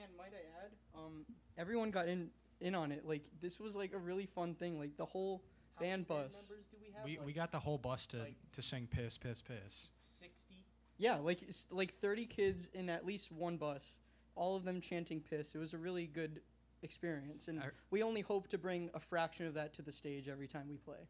And 0.00 0.10
might 0.16 0.32
I 0.32 0.64
add, 0.64 0.72
um, 1.06 1.24
everyone 1.58 1.90
got 1.90 2.08
in 2.08 2.30
in 2.60 2.74
on 2.74 2.92
it. 2.92 3.06
Like 3.06 3.22
this 3.40 3.58
was 3.58 3.74
like 3.74 3.92
a 3.92 3.98
really 3.98 4.26
fun 4.26 4.54
thing. 4.54 4.78
Like 4.78 4.96
the 4.96 5.04
whole 5.04 5.42
band 5.78 6.06
bus. 6.06 6.48
members 6.48 6.66
do 6.70 6.76
we 6.80 6.92
have 6.94 7.04
We, 7.04 7.16
like 7.18 7.26
we 7.26 7.32
got 7.32 7.52
the 7.52 7.58
whole 7.58 7.78
bus 7.78 8.06
to, 8.08 8.18
like- 8.18 8.36
to 8.52 8.62
sing 8.62 8.86
piss 8.90 9.16
piss 9.18 9.40
piss. 9.40 9.88
60 10.20 10.64
Yeah, 10.98 11.16
like 11.16 11.42
it's 11.42 11.66
like 11.70 11.98
30 12.00 12.26
kids 12.26 12.68
in 12.74 12.90
at 12.90 13.06
least 13.06 13.32
one 13.32 13.56
bus, 13.56 14.00
all 14.34 14.56
of 14.56 14.64
them 14.64 14.80
chanting 14.80 15.20
piss. 15.20 15.54
It 15.54 15.58
was 15.58 15.72
a 15.72 15.78
really 15.78 16.06
good 16.06 16.40
experience, 16.82 17.48
and 17.48 17.60
I- 17.60 17.70
we 17.90 18.02
only 18.02 18.20
hope 18.20 18.48
to 18.48 18.58
bring 18.58 18.90
a 18.94 19.00
fraction 19.00 19.46
of 19.46 19.54
that 19.54 19.72
to 19.74 19.82
the 19.82 19.92
stage 19.92 20.28
every 20.28 20.48
time 20.48 20.68
we 20.68 20.76
play. 20.76 21.08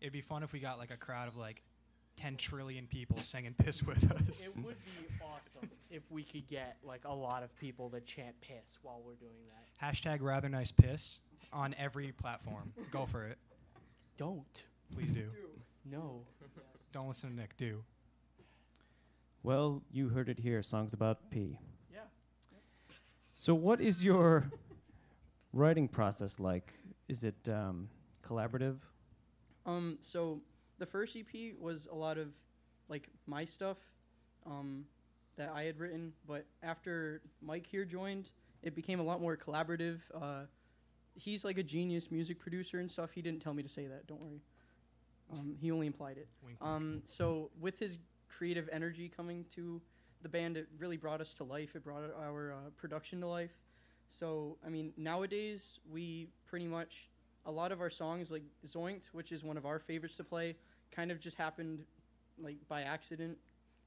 It'd 0.00 0.12
be 0.12 0.22
fun 0.22 0.42
if 0.42 0.52
we 0.52 0.60
got 0.60 0.78
like 0.78 0.90
a 0.90 0.96
crowd 0.96 1.28
of 1.28 1.36
like 1.36 1.62
10 2.20 2.36
trillion 2.36 2.86
people 2.86 3.16
singing 3.18 3.54
piss 3.54 3.82
with 3.82 4.10
us. 4.12 4.44
it 4.44 4.56
would 4.64 4.76
be 4.84 5.06
awesome 5.22 5.70
if 5.90 6.02
we 6.10 6.22
could 6.22 6.46
get 6.48 6.76
like 6.84 7.02
a 7.04 7.12
lot 7.12 7.42
of 7.42 7.54
people 7.56 7.88
to 7.90 8.00
chant 8.00 8.34
piss 8.40 8.78
while 8.82 9.00
we're 9.04 9.14
doing 9.14 9.32
that 9.48 9.86
Hashtag 9.86 10.18
rather 10.20 10.48
nice 10.48 10.70
piss 10.70 11.20
on 11.52 11.74
every 11.78 12.12
platform. 12.12 12.72
Go 12.90 13.06
for 13.06 13.24
it. 13.24 13.38
don't 14.18 14.64
Please 14.94 15.12
do. 15.12 15.28
no 15.90 16.20
Don't 16.92 17.06
listen 17.06 17.30
to 17.30 17.36
Nick. 17.36 17.56
Do. 17.56 17.84
Well, 19.44 19.82
you 19.92 20.08
heard 20.08 20.28
it 20.28 20.40
here. 20.40 20.60
Songs 20.60 20.92
about 20.92 21.30
pee. 21.30 21.56
Yeah. 21.92 22.00
So, 23.34 23.54
what 23.54 23.80
is 23.80 24.02
your 24.02 24.50
writing 25.52 25.86
process 25.86 26.40
like? 26.40 26.74
Is 27.08 27.22
it 27.22 27.36
um, 27.48 27.88
collaborative? 28.28 28.78
Um, 29.66 29.98
so 30.00 30.40
the 30.80 30.86
first 30.86 31.16
EP 31.16 31.54
was 31.60 31.86
a 31.92 31.94
lot 31.94 32.18
of 32.18 32.28
like 32.88 33.08
my 33.26 33.44
stuff 33.44 33.76
um, 34.44 34.84
that 35.36 35.52
I 35.54 35.62
had 35.62 35.78
written, 35.78 36.12
but 36.26 36.46
after 36.62 37.20
Mike 37.40 37.66
here 37.66 37.84
joined, 37.84 38.30
it 38.62 38.74
became 38.74 38.98
a 38.98 39.02
lot 39.02 39.20
more 39.20 39.36
collaborative. 39.36 40.00
Uh, 40.12 40.46
he's 41.14 41.44
like 41.44 41.58
a 41.58 41.62
genius 41.62 42.10
music 42.10 42.40
producer 42.40 42.80
and 42.80 42.90
stuff. 42.90 43.12
He 43.12 43.22
didn't 43.22 43.40
tell 43.40 43.54
me 43.54 43.62
to 43.62 43.68
say 43.68 43.86
that. 43.86 44.06
Don't 44.08 44.20
worry. 44.20 44.40
Um, 45.32 45.54
he 45.60 45.70
only 45.70 45.86
implied 45.86 46.16
it. 46.16 46.26
Wink, 46.44 46.58
wink. 46.60 46.70
Um, 46.70 47.02
so 47.04 47.50
with 47.60 47.78
his 47.78 47.98
creative 48.28 48.68
energy 48.72 49.08
coming 49.14 49.44
to 49.54 49.80
the 50.22 50.28
band, 50.28 50.56
it 50.56 50.66
really 50.78 50.96
brought 50.96 51.20
us 51.20 51.34
to 51.34 51.44
life. 51.44 51.76
It 51.76 51.84
brought 51.84 52.02
our 52.18 52.52
uh, 52.52 52.70
production 52.76 53.20
to 53.20 53.28
life. 53.28 53.52
So 54.08 54.56
I 54.66 54.70
mean, 54.70 54.92
nowadays 54.96 55.78
we 55.88 56.28
pretty 56.46 56.66
much 56.66 57.10
a 57.46 57.50
lot 57.50 57.72
of 57.72 57.80
our 57.80 57.90
songs, 57.90 58.30
like 58.30 58.42
Zoinked, 58.66 59.06
which 59.12 59.32
is 59.32 59.44
one 59.44 59.56
of 59.56 59.66
our 59.66 59.78
favorites 59.78 60.16
to 60.16 60.24
play, 60.24 60.56
kind 60.90 61.10
of 61.10 61.20
just 61.20 61.36
happened 61.36 61.84
like 62.42 62.56
by 62.68 62.82
accident 62.82 63.38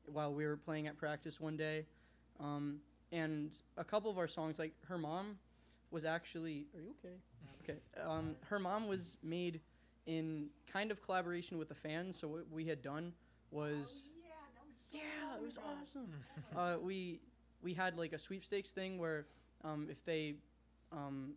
while 0.05 0.33
we 0.33 0.45
were 0.45 0.57
playing 0.57 0.87
at 0.87 0.97
practice 0.97 1.39
one 1.39 1.57
day. 1.57 1.85
Um, 2.39 2.79
and 3.11 3.51
a 3.77 3.83
couple 3.83 4.09
of 4.09 4.17
our 4.17 4.27
songs, 4.27 4.59
like 4.59 4.73
her 4.87 4.97
mom, 4.97 5.37
was 5.91 6.05
actually. 6.05 6.65
Are 6.75 6.81
you 6.81 6.93
okay? 6.99 7.15
Okay. 7.63 7.79
Um, 8.05 8.35
her 8.41 8.59
mom 8.59 8.87
was 8.87 9.17
made 9.23 9.61
in 10.05 10.47
kind 10.71 10.91
of 10.91 11.01
collaboration 11.01 11.57
with 11.57 11.69
the 11.69 11.75
fans. 11.75 12.17
So 12.19 12.27
what 12.27 12.45
we 12.51 12.65
had 12.65 12.81
done 12.81 13.13
was. 13.51 14.15
yeah, 14.23 14.31
was 14.65 14.75
so 14.91 14.97
yeah, 14.97 15.37
it 15.37 15.45
was 15.45 15.57
awesome. 15.57 16.07
uh, 16.57 16.77
we 16.81 17.19
we 17.61 17.73
had 17.73 17.97
like 17.97 18.13
a 18.13 18.19
sweepstakes 18.19 18.71
thing 18.71 18.97
where 18.97 19.27
um, 19.63 19.87
if 19.89 20.03
they 20.05 20.35
um, 20.91 21.33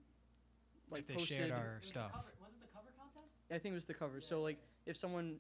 like 0.91 1.03
if 1.03 1.07
they 1.09 1.15
posted, 1.15 1.37
shared 1.37 1.51
our 1.53 1.79
stuff. 1.83 2.13
Was 2.15 2.27
it 2.27 2.61
the 2.61 2.67
cover 2.73 2.89
contest? 2.99 3.25
I 3.51 3.59
think 3.59 3.73
it 3.73 3.77
was 3.77 3.85
the 3.85 3.95
cover. 3.95 4.21
so 4.21 4.43
like 4.43 4.59
if 4.87 4.97
someone 4.97 5.37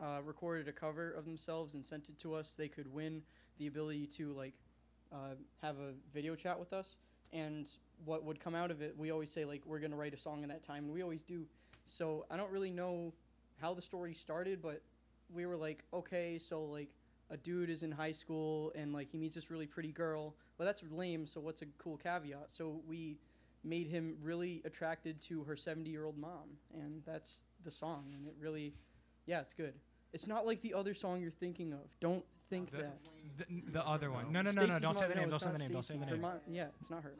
uh, 0.00 0.20
recorded 0.24 0.68
a 0.68 0.72
cover 0.72 1.12
of 1.12 1.24
themselves 1.24 1.74
and 1.74 1.84
sent 1.84 2.08
it 2.08 2.18
to 2.18 2.34
us, 2.34 2.54
they 2.56 2.68
could 2.68 2.92
win 2.92 3.22
the 3.58 3.66
ability 3.66 4.06
to 4.06 4.32
like 4.32 4.54
uh, 5.12 5.34
have 5.62 5.76
a 5.76 5.92
video 6.12 6.34
chat 6.34 6.58
with 6.58 6.72
us. 6.72 6.96
And 7.32 7.68
what 8.04 8.24
would 8.24 8.40
come 8.40 8.54
out 8.54 8.70
of 8.70 8.82
it, 8.82 8.94
we 8.96 9.10
always 9.10 9.30
say 9.30 9.44
like 9.44 9.62
we're 9.66 9.78
gonna 9.78 9.96
write 9.96 10.14
a 10.14 10.18
song 10.18 10.42
in 10.42 10.48
that 10.48 10.62
time, 10.62 10.84
and 10.84 10.92
we 10.92 11.02
always 11.02 11.22
do. 11.22 11.44
So 11.84 12.26
I 12.30 12.36
don't 12.36 12.50
really 12.50 12.70
know 12.70 13.12
how 13.60 13.74
the 13.74 13.82
story 13.82 14.14
started, 14.14 14.62
but 14.62 14.82
we 15.32 15.46
were 15.46 15.56
like, 15.56 15.84
okay, 15.92 16.38
so 16.38 16.64
like 16.64 16.88
a 17.30 17.36
dude 17.36 17.70
is 17.70 17.82
in 17.82 17.90
high 17.90 18.12
school 18.12 18.72
and 18.74 18.92
like 18.92 19.10
he 19.10 19.18
meets 19.18 19.34
this 19.34 19.50
really 19.50 19.66
pretty 19.66 19.92
girl, 19.92 20.34
Well, 20.58 20.66
that's 20.66 20.82
lame. 20.90 21.26
So 21.26 21.40
what's 21.40 21.62
a 21.62 21.66
cool 21.78 21.96
caveat? 21.96 22.46
So 22.48 22.80
we 22.86 23.18
made 23.64 23.86
him 23.86 24.16
really 24.22 24.62
attracted 24.64 25.20
to 25.22 25.42
her 25.44 25.56
70 25.56 25.90
year 25.90 26.04
old 26.04 26.18
mom 26.18 26.50
and 26.74 27.02
that's 27.06 27.44
the 27.64 27.70
song 27.70 28.12
and 28.14 28.26
it 28.26 28.34
really 28.38 28.74
yeah 29.26 29.40
it's 29.40 29.54
good 29.54 29.74
it's 30.12 30.26
not 30.26 30.46
like 30.46 30.60
the 30.62 30.74
other 30.74 30.94
song 30.94 31.20
you're 31.20 31.30
thinking 31.30 31.72
of 31.72 31.80
don't 32.00 32.24
think 32.50 32.70
The- 32.70 32.78
that 32.78 32.98
The, 33.38 33.62
the 33.72 33.84
other 33.86 34.10
one. 34.10 34.30
No, 34.30 34.42
no, 34.42 34.50
no, 34.50 34.60
no. 34.66 34.66
Stacey's 34.66 34.82
Don't 34.82 34.94
say 34.96 35.08
the 35.08 35.14
no, 35.14 35.20
name. 35.22 35.30
Don't 35.30 35.34
it's 35.36 35.44
say 35.44 35.50
the 35.50 35.58
not 35.58 35.58
name. 35.64 35.72
Don't 35.72 35.82
say 35.82 35.94
the 35.96 36.00
Stacey. 36.04 36.12
Name. 36.12 36.20
mom- 36.20 36.40
yeah 36.46 36.66
it's 36.80 36.90
not 36.90 37.02
her 37.02 37.12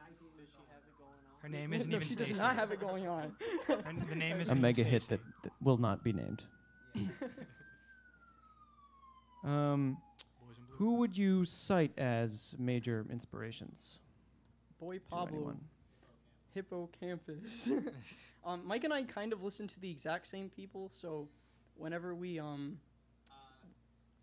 Her 1.42 1.48
name 1.48 1.72
isn't 1.72 1.90
no, 1.90 1.96
even 1.96 2.07
she 2.07 2.14
Stacy. 2.14 2.30
does 2.32 2.40
not 2.42 2.55
have 2.57 2.70
it 2.72 2.78
going 2.80 3.07
on 3.09 3.34
Her- 3.66 3.82
The 4.11 4.14
name 4.14 4.36
A 4.36 4.40
isn't 4.40 4.61
mega 4.61 4.80
even 4.80 4.92
hit 4.92 5.02
that, 5.09 5.20
that 5.42 5.52
will 5.62 5.78
not 5.78 6.05
be 6.05 6.12
named. 6.12 6.44
um, 9.44 9.96
Boys 10.46 10.57
in 10.59 10.64
Blue. 10.66 10.76
who 10.76 10.94
would 10.96 11.16
you 11.18 11.44
cite 11.44 11.92
as 11.98 12.55
major 12.59 13.05
inspirations? 13.11 13.98
boy 14.80 14.96
to 14.96 15.00
pablo 15.11 15.36
anyone? 15.38 15.61
hippo 16.55 16.88
campus 17.00 17.68
um, 18.44 18.61
mike 18.66 18.84
and 18.84 18.92
i 18.92 19.02
kind 19.02 19.32
of 19.32 19.42
listen 19.42 19.66
to 19.66 19.80
the 19.80 19.90
exact 19.90 20.26
same 20.26 20.48
people 20.50 20.90
so 20.92 21.28
whenever 21.76 22.14
we 22.14 22.38
um 22.38 22.78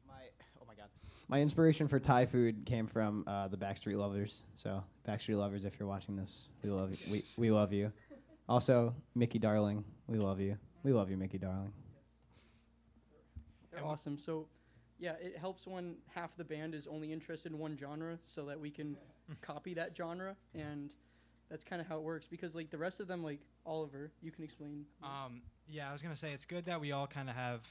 My 0.07 0.13
oh 0.61 0.65
my 0.67 0.75
god. 0.75 0.87
My 1.27 1.41
inspiration 1.41 1.87
for 1.87 1.99
Thai 1.99 2.25
food 2.25 2.65
came 2.65 2.87
from 2.87 3.23
uh, 3.25 3.47
the 3.47 3.57
Backseat 3.57 3.95
Lovers. 3.97 4.41
So 4.55 4.83
Backseat 5.07 5.37
Lovers, 5.37 5.63
if 5.65 5.79
you're 5.79 5.87
watching 5.87 6.15
this, 6.15 6.47
we 6.63 6.69
love 6.69 6.91
you. 6.91 7.11
We, 7.11 7.23
we 7.37 7.51
love 7.51 7.71
you. 7.71 7.91
Also, 8.49 8.93
Mickey 9.15 9.39
Darling, 9.39 9.83
we 10.07 10.17
love 10.17 10.41
you. 10.41 10.57
We 10.83 10.91
love 10.91 11.09
you, 11.09 11.15
Mickey 11.15 11.37
Darling. 11.37 11.71
They're 13.71 13.85
awesome. 13.85 14.17
So, 14.17 14.47
yeah, 14.99 15.13
it 15.21 15.37
helps 15.37 15.65
when 15.65 15.95
half 16.13 16.35
the 16.35 16.43
band 16.43 16.75
is 16.75 16.85
only 16.85 17.13
interested 17.13 17.51
in 17.53 17.59
one 17.59 17.77
genre, 17.77 18.17
so 18.21 18.45
that 18.45 18.59
we 18.59 18.69
can 18.69 18.97
copy 19.41 19.73
that 19.75 19.95
genre, 19.95 20.35
and 20.53 20.93
that's 21.49 21.63
kind 21.63 21.81
of 21.81 21.87
how 21.87 21.97
it 21.97 22.03
works. 22.03 22.27
Because 22.27 22.55
like 22.55 22.69
the 22.69 22.77
rest 22.77 22.99
of 22.99 23.07
them, 23.07 23.23
like 23.23 23.39
Oliver, 23.65 24.11
you 24.21 24.31
can 24.31 24.43
explain. 24.43 24.85
Um, 25.01 25.41
yeah, 25.67 25.89
I 25.89 25.91
was 25.91 26.01
gonna 26.01 26.15
say 26.15 26.31
it's 26.31 26.45
good 26.45 26.65
that 26.65 26.81
we 26.81 26.91
all 26.91 27.07
kind 27.07 27.29
of 27.29 27.35
have 27.35 27.67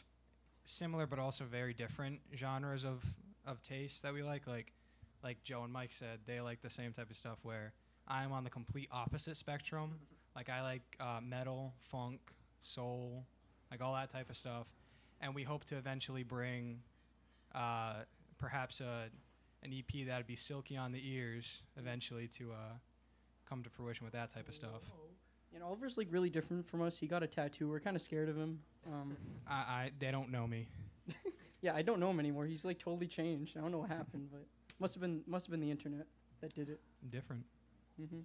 similar 0.64 1.06
but 1.06 1.18
also 1.18 1.44
very 1.44 1.74
different 1.74 2.20
genres 2.36 2.84
of 2.84 3.04
of 3.46 3.62
taste 3.62 4.02
that 4.02 4.12
we 4.12 4.22
like. 4.22 4.46
Like 4.46 4.72
like 5.22 5.42
Joe 5.44 5.64
and 5.64 5.72
Mike 5.72 5.92
said, 5.92 6.20
they 6.26 6.40
like 6.40 6.62
the 6.62 6.70
same 6.70 6.92
type 6.92 7.10
of 7.10 7.16
stuff. 7.16 7.38
Where 7.42 7.72
I'm 8.08 8.32
on 8.32 8.44
the 8.44 8.50
complete 8.50 8.88
opposite 8.90 9.36
spectrum. 9.36 9.98
Like 10.34 10.48
I 10.48 10.62
like 10.62 10.82
uh, 11.00 11.20
metal, 11.22 11.74
funk, 11.78 12.20
soul, 12.60 13.24
like 13.70 13.80
all 13.82 13.94
that 13.94 14.10
type 14.10 14.30
of 14.30 14.36
stuff. 14.36 14.68
And 15.20 15.34
we 15.34 15.42
hope 15.42 15.64
to 15.66 15.76
eventually 15.76 16.22
bring 16.22 16.80
uh, 17.54 17.94
perhaps 18.38 18.80
a 18.80 19.08
an 19.62 19.72
EP 19.74 20.06
that'd 20.06 20.26
be 20.26 20.36
silky 20.36 20.76
on 20.76 20.90
the 20.92 21.00
ears 21.04 21.62
eventually 21.76 22.26
to 22.28 22.52
uh, 22.52 22.74
come 23.48 23.62
to 23.62 23.68
fruition 23.68 24.04
with 24.04 24.14
that 24.14 24.32
type 24.32 24.48
of 24.48 24.54
stuff. 24.54 24.90
And 25.54 25.62
Oliver's 25.64 25.98
like 25.98 26.08
really 26.10 26.30
different 26.30 26.68
from 26.68 26.82
us. 26.82 26.96
He 26.96 27.06
got 27.06 27.22
a 27.22 27.26
tattoo. 27.26 27.68
We're 27.68 27.80
kind 27.80 27.96
of 27.96 28.02
scared 28.02 28.28
of 28.28 28.36
him. 28.36 28.60
Um, 28.86 29.16
I, 29.48 29.54
I 29.54 29.90
they 29.98 30.10
don't 30.10 30.30
know 30.30 30.46
me. 30.46 30.68
yeah, 31.60 31.74
I 31.74 31.82
don't 31.82 32.00
know 32.00 32.10
him 32.10 32.20
anymore. 32.20 32.46
He's 32.46 32.64
like 32.64 32.78
totally 32.78 33.08
changed. 33.08 33.56
I 33.56 33.60
don't 33.60 33.72
know 33.72 33.78
what 33.78 33.90
happened, 33.90 34.28
but 34.30 34.46
must 34.78 34.94
have 34.94 35.00
been 35.00 35.22
must 35.26 35.46
have 35.46 35.50
been 35.50 35.60
the 35.60 35.70
internet 35.70 36.06
that 36.40 36.54
did 36.54 36.68
it. 36.68 36.80
Different. 37.10 37.44
Mm-hmm. 38.00 38.20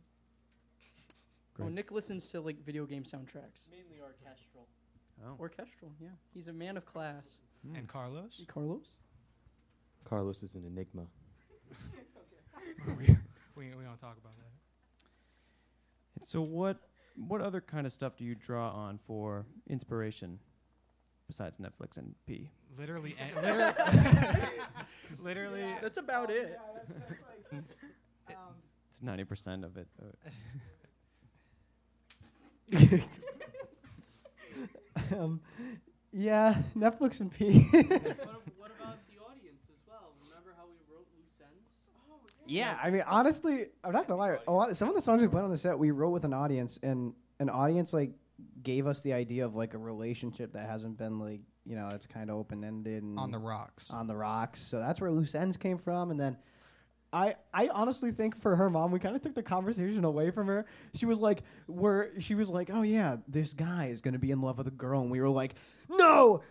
Oh, 1.61 1.69
Nick 1.69 1.91
listens 1.91 2.27
to 2.27 2.41
like 2.41 2.63
video 2.65 2.85
game 2.85 3.03
soundtracks. 3.03 3.69
Mainly 3.71 4.01
orchestral. 4.01 4.67
Oh. 5.23 5.35
Orchestral, 5.39 5.91
yeah. 5.99 6.09
He's 6.33 6.47
a 6.47 6.53
man 6.53 6.75
of 6.75 6.85
class. 6.85 7.37
And 7.73 7.87
Carlos? 7.87 8.41
Carlos? 8.47 8.91
Carlos 10.03 10.43
is 10.43 10.55
an 10.55 10.65
enigma. 10.65 11.03
we, 12.97 13.17
we, 13.55 13.73
we 13.75 13.83
don't 13.83 13.97
talk 13.99 14.17
about 14.21 14.33
that. 14.37 16.27
So 16.27 16.41
what 16.41 16.77
what 17.15 17.41
other 17.41 17.61
kind 17.61 17.85
of 17.85 17.91
stuff 17.93 18.15
do 18.17 18.23
you 18.23 18.35
draw 18.35 18.69
on 18.71 18.99
for 19.07 19.45
inspiration 19.69 20.39
besides 21.27 21.57
Netflix 21.57 21.97
and 21.97 22.13
P? 22.27 22.49
Literally, 22.77 23.15
a- 23.37 23.41
literally, 23.41 23.73
literally. 25.19 25.75
That's 25.81 25.97
about 25.97 26.29
it. 26.29 26.57
It's 28.91 29.01
ninety 29.03 29.25
percent 29.25 29.65
of 29.65 29.75
it. 29.75 29.87
um, 35.17 35.41
yeah, 36.13 36.55
Netflix 36.77 37.19
and 37.19 37.31
P. 37.31 37.59
what, 37.71 37.83
ab- 37.83 38.07
what 38.57 38.71
about 38.79 38.97
the 39.11 39.19
audience 39.19 39.67
as 39.67 39.81
well? 39.87 40.15
Remember 40.23 40.53
how 40.57 40.63
we 40.65 40.75
wrote 40.87 41.07
loose 41.17 41.35
ends? 41.43 41.67
Yeah, 42.47 42.77
I 42.81 42.89
mean, 42.89 43.03
honestly, 43.07 43.67
I'm 43.83 43.93
not 43.93 44.07
gonna 44.07 44.19
lie. 44.19 44.37
A 44.47 44.51
lot, 44.51 44.75
some 44.75 44.89
of 44.89 44.95
the 44.95 45.01
songs 45.01 45.21
we 45.21 45.27
played 45.27 45.43
on 45.43 45.51
the 45.51 45.57
set, 45.57 45.77
we 45.77 45.91
wrote 45.91 46.11
with 46.11 46.25
an 46.25 46.33
audience, 46.33 46.79
and 46.83 47.13
an 47.39 47.49
audience 47.49 47.93
like 47.93 48.11
gave 48.63 48.87
us 48.87 49.01
the 49.01 49.13
idea 49.13 49.45
of 49.45 49.55
like 49.55 49.73
a 49.73 49.77
relationship 49.77 50.53
that 50.53 50.67
hasn't 50.67 50.97
been 50.97 51.19
like 51.19 51.39
you 51.65 51.75
know 51.75 51.89
it's 51.93 52.05
kind 52.05 52.29
of 52.29 52.35
open 52.37 52.63
ended 52.63 53.03
on 53.17 53.31
the 53.31 53.39
rocks. 53.39 53.89
on 53.89 54.07
the 54.07 54.15
rocks. 54.15 54.61
So 54.61 54.79
that's 54.79 54.99
where 55.01 55.11
loose 55.11 55.35
ends 55.35 55.57
came 55.57 55.77
from, 55.77 56.11
and 56.11 56.19
then. 56.19 56.37
I, 57.13 57.35
I 57.53 57.69
honestly 57.69 58.11
think 58.11 58.35
for 58.35 58.57
her 58.57 58.69
mom, 58.69 58.91
we 58.91 58.99
kind 58.99 59.15
of 59.15 59.21
took 59.21 59.35
the 59.35 59.43
conversation 59.43 60.03
away 60.03 60.31
from 60.31 60.47
her. 60.47 60.65
She 60.95 61.05
was 61.05 61.19
like, 61.19 61.43
"Where 61.65 62.11
she 62.19 62.35
was 62.35 62.49
like, 62.49 62.69
oh 62.73 62.81
yeah, 62.81 63.17
this 63.25 63.53
guy 63.53 63.85
is 63.85 64.01
gonna 64.01 64.19
be 64.19 64.31
in 64.31 64.41
love 64.41 64.57
with 64.57 64.67
a 64.67 64.71
girl," 64.71 65.01
and 65.01 65.09
we 65.09 65.21
were 65.21 65.29
like, 65.29 65.55
"No, 65.87 66.41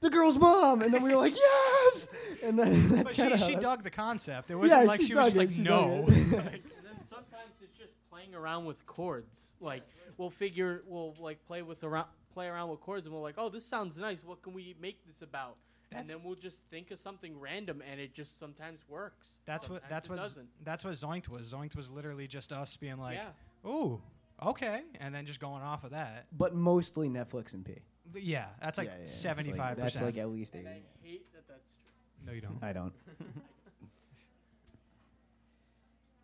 the 0.00 0.10
girl's 0.10 0.38
mom," 0.38 0.82
and 0.82 0.92
then 0.92 1.02
we 1.02 1.10
were 1.10 1.20
like, 1.20 1.34
"Yes," 1.36 2.08
and 2.42 2.58
then 2.58 2.88
that's 2.94 3.14
she, 3.14 3.22
kind 3.22 3.34
of 3.34 3.40
she 3.40 3.54
dug 3.54 3.82
the 3.82 3.90
concept. 3.90 4.50
It 4.50 4.56
wasn't 4.56 4.86
like 4.86 5.02
she, 5.02 5.14
was 5.14 5.34
just 5.34 5.36
like, 5.36 5.50
no. 5.58 6.04
And 6.08 6.32
then 6.32 7.04
sometimes 7.08 7.52
it's 7.60 7.76
just 7.76 7.92
playing 8.10 8.34
around 8.34 8.64
with 8.64 8.84
chords. 8.86 9.54
Like 9.60 9.84
we'll 10.16 10.30
figure, 10.30 10.82
we'll 10.86 11.14
like 11.20 11.44
play 11.46 11.62
with 11.62 11.84
around, 11.84 12.06
play 12.32 12.46
around 12.46 12.70
with 12.70 12.80
chords, 12.80 13.06
and 13.06 13.14
we're 13.14 13.20
like, 13.20 13.36
oh, 13.38 13.48
this 13.48 13.66
sounds 13.66 13.96
nice. 13.98 14.24
What 14.24 14.42
can 14.42 14.52
we 14.52 14.74
make 14.80 15.04
this 15.06 15.22
about? 15.22 15.56
and 15.92 16.06
then 16.06 16.18
we'll 16.22 16.34
just 16.34 16.58
think 16.70 16.90
of 16.90 16.98
something 16.98 17.38
random, 17.38 17.82
and 17.90 18.00
it 18.00 18.12
just 18.14 18.38
sometimes 18.38 18.80
works. 18.88 19.40
that's 19.46 19.68
what 19.68 19.82
that's 19.88 20.06
it 20.06 20.10
what 20.10 20.18
doesn't. 20.18 20.48
that's 20.64 20.84
what 20.84 20.92
Zoinked 20.94 21.28
was. 21.28 21.52
Zoinked 21.52 21.76
was 21.76 21.90
literally 21.90 22.26
just 22.26 22.52
us 22.52 22.76
being 22.76 22.98
like, 22.98 23.18
yeah. 23.18 23.70
"Ooh, 23.70 24.00
okay," 24.44 24.82
and 25.00 25.14
then 25.14 25.24
just 25.24 25.40
going 25.40 25.62
off 25.62 25.84
of 25.84 25.90
that. 25.92 26.26
but 26.36 26.54
mostly 26.54 27.08
Netflix 27.08 27.54
and 27.54 27.64
P. 27.64 27.80
Yeah, 28.14 28.46
that's 28.60 28.78
like 28.78 28.86
Yeah, 28.88 28.94
yeah, 28.96 29.02
it's 29.02 29.12
seventy 29.14 29.52
five 29.52 29.76
That's 29.76 29.94
percent. 29.94 30.06
like 30.06 30.18
at 30.22 30.28
least 30.30 30.54
And 30.54 30.66
I 30.68 30.72
eighty. 30.72 30.84
hate 31.02 31.32
that 31.32 31.46
that's 31.48 31.64
true. 31.66 32.26
no, 32.26 32.32
you 32.32 32.40
don't. 32.40 32.58
I 32.62 32.72
don't. 32.72 32.92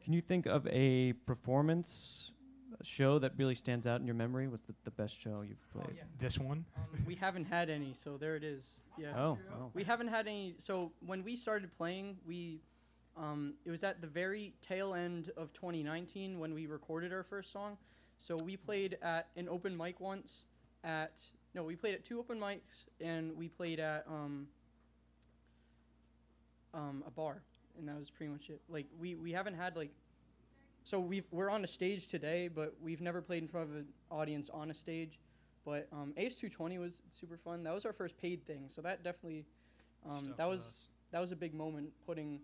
Can 0.05 0.12
you 0.12 0.20
think 0.20 0.47
of 0.47 0.66
a 0.66 1.14
performance 1.24 2.30
show 2.82 3.18
that 3.20 3.32
really 3.39 3.55
stands 3.55 3.87
out 3.87 4.01
in 4.01 4.07
your 4.07 4.14
memory? 4.16 4.49
What's 4.49 4.64
the, 4.66 4.74
the 4.85 4.91
best 4.91 5.18
show 5.18 5.41
you've 5.43 5.57
Oh, 5.74 5.80
played? 5.80 5.97
yeah. 5.97 6.03
This 6.18 6.39
one. 6.39 6.64
Um, 6.76 6.85
we 7.07 7.14
haven't 7.20 7.47
had 7.47 7.70
any, 7.70 7.95
so 7.95 8.16
there 8.18 8.37
it 8.37 8.45
is. 8.45 8.80
Yeah. 8.99 9.18
Oh, 9.18 9.39
oh. 9.59 9.70
We 9.72 9.82
haven't 9.85 10.09
had 10.09 10.26
any. 10.26 10.57
So 10.59 10.93
when 11.07 11.24
we 11.24 11.37
started 11.37 11.74
playing, 11.78 12.18
we 12.26 12.61
um, 13.16 13.55
it 13.64 13.70
was 13.70 13.82
at 13.85 14.01
the 14.03 14.07
very 14.09 14.53
tail 14.61 14.93
end 14.95 15.30
of 15.37 15.53
2019 15.55 16.39
when 16.39 16.53
we 16.53 16.66
recorded 16.66 17.12
our 17.12 17.22
first 17.22 17.51
song. 17.53 17.78
So 18.18 18.37
we 18.37 18.57
played 18.57 18.99
at 19.03 19.28
an 19.37 19.49
open 19.49 19.74
mic 19.76 20.01
once. 20.01 20.45
At 20.82 21.18
no, 21.55 21.62
we 21.62 21.76
played 21.76 21.94
at 21.94 22.05
two 22.05 22.18
open 22.18 22.38
mics, 22.38 22.84
and 23.00 23.36
we 23.36 23.48
played 23.48 23.78
at 23.80 24.05
um, 24.09 24.46
um, 26.72 27.05
a 27.07 27.11
bar, 27.11 27.42
and 27.78 27.88
that 27.88 27.98
was 27.98 28.11
pretty 28.11 28.32
much 28.32 28.50
it. 28.50 28.61
Like 28.68 28.86
we 28.98 29.14
we 29.14 29.32
haven't 29.32 29.55
had 29.55 29.76
like. 29.76 29.90
So 30.86 31.00
we 31.00 31.22
we're 31.30 31.48
on 31.50 31.64
a 31.64 31.66
stage 31.66 32.09
today, 32.09 32.48
but 32.48 32.74
we've 32.82 33.00
never 33.00 33.22
played 33.22 33.42
in 33.42 33.48
front 33.48 33.70
of 33.70 33.76
an 33.76 33.86
audience 34.11 34.50
on 34.50 34.70
a 34.70 34.74
stage. 34.74 35.18
But 35.64 35.88
um, 35.92 36.12
AS220 36.18 36.78
was 36.78 37.00
super 37.11 37.38
fun. 37.38 37.62
That 37.64 37.72
was 37.72 37.86
our 37.86 37.94
first 37.94 38.18
paid 38.18 38.44
thing, 38.46 38.64
so 38.68 38.82
that 38.82 39.02
definitely 39.02 39.46
um, 40.07 40.34
that 40.36 40.46
was 40.46 40.61
us. 40.61 40.80
that 41.12 41.20
was 41.20 41.32
a 41.32 41.36
big 41.36 41.55
moment 41.55 41.88
putting 42.05 42.40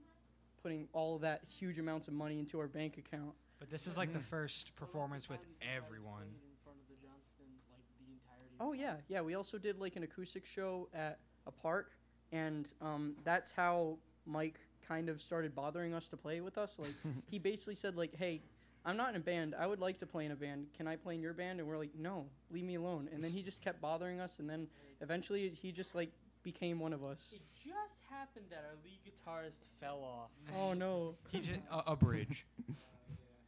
putting 0.63 0.89
all 0.93 1.19
that 1.19 1.43
huge 1.49 1.79
amounts 1.79 2.07
of 2.09 2.15
money 2.15 2.39
into 2.39 2.59
our 2.61 2.69
bank 2.69 2.97
account. 2.97 3.33
But 3.59 3.71
this 3.71 3.87
is 3.87 3.97
like 3.99 4.13
the 4.15 4.19
Mm. 4.21 4.25
first 4.25 4.75
performance 4.77 5.29
with 5.29 5.41
everyone. 5.61 6.23
In 6.33 6.57
front 6.65 6.79
of 6.81 6.89
the 6.89 6.97
Johnston, 6.97 7.45
like 7.73 7.85
the 8.01 8.09
entirety. 8.09 8.49
of 8.49 8.50
Oh 8.61 8.73
yeah, 8.75 8.97
yeah. 9.09 9.23
We 9.23 9.35
also 9.35 9.59
did 9.59 9.79
like 9.81 9.97
an 9.97 10.03
acoustic 10.03 10.45
show 10.45 10.89
at 10.95 11.19
a 11.47 11.51
park, 11.51 11.93
and 12.31 12.69
um, 12.83 13.15
that's 13.25 13.51
how 13.53 13.97
Mike 14.27 14.61
kind 14.87 15.09
of 15.09 15.23
started 15.23 15.55
bothering 15.55 15.95
us 15.95 16.09
to 16.09 16.17
play 16.17 16.41
with 16.43 16.59
us. 16.59 16.77
Like 16.79 16.95
he 17.31 17.39
basically 17.39 17.75
said 17.75 17.97
like, 17.97 18.15
"Hey, 18.15 18.43
I'm 18.85 18.99
not 18.99 19.11
in 19.11 19.17
a 19.17 19.21
band. 19.21 19.55
I 19.59 19.67
would 19.67 19.81
like 19.81 19.99
to 20.01 20.07
play 20.07 20.27
in 20.27 20.33
a 20.33 20.37
band. 20.37 20.67
Can 20.77 20.87
I 20.87 20.97
play 20.97 21.15
in 21.15 21.23
your 21.23 21.33
band?" 21.33 21.59
And 21.59 21.69
we're 21.69 21.79
like, 21.79 21.95
"No, 21.99 22.27
leave 22.51 22.65
me 22.65 22.75
alone." 22.75 23.09
And 23.13 23.23
then 23.23 23.33
he 23.33 23.43
just 23.43 23.63
kept 23.63 23.81
bothering 23.81 24.21
us, 24.21 24.39
and 24.39 24.49
then 24.49 24.69
eventually 25.01 25.49
he 25.49 25.73
just 25.73 25.95
like 25.95 26.11
became 26.43 26.79
one 26.79 26.93
of 26.93 27.03
us. 27.03 27.33
It 27.35 27.43
just 27.55 28.01
happened 28.11 28.47
that 28.51 28.65
our 28.69 28.77
lead 28.85 28.99
guitarist 29.07 29.65
fell 29.81 30.03
off. 30.05 30.31
Oh 30.55 30.75
no! 30.75 31.15
He 31.31 31.41
just 31.41 31.61
a, 31.71 31.93
a 31.93 31.97
bridge. 31.97 32.47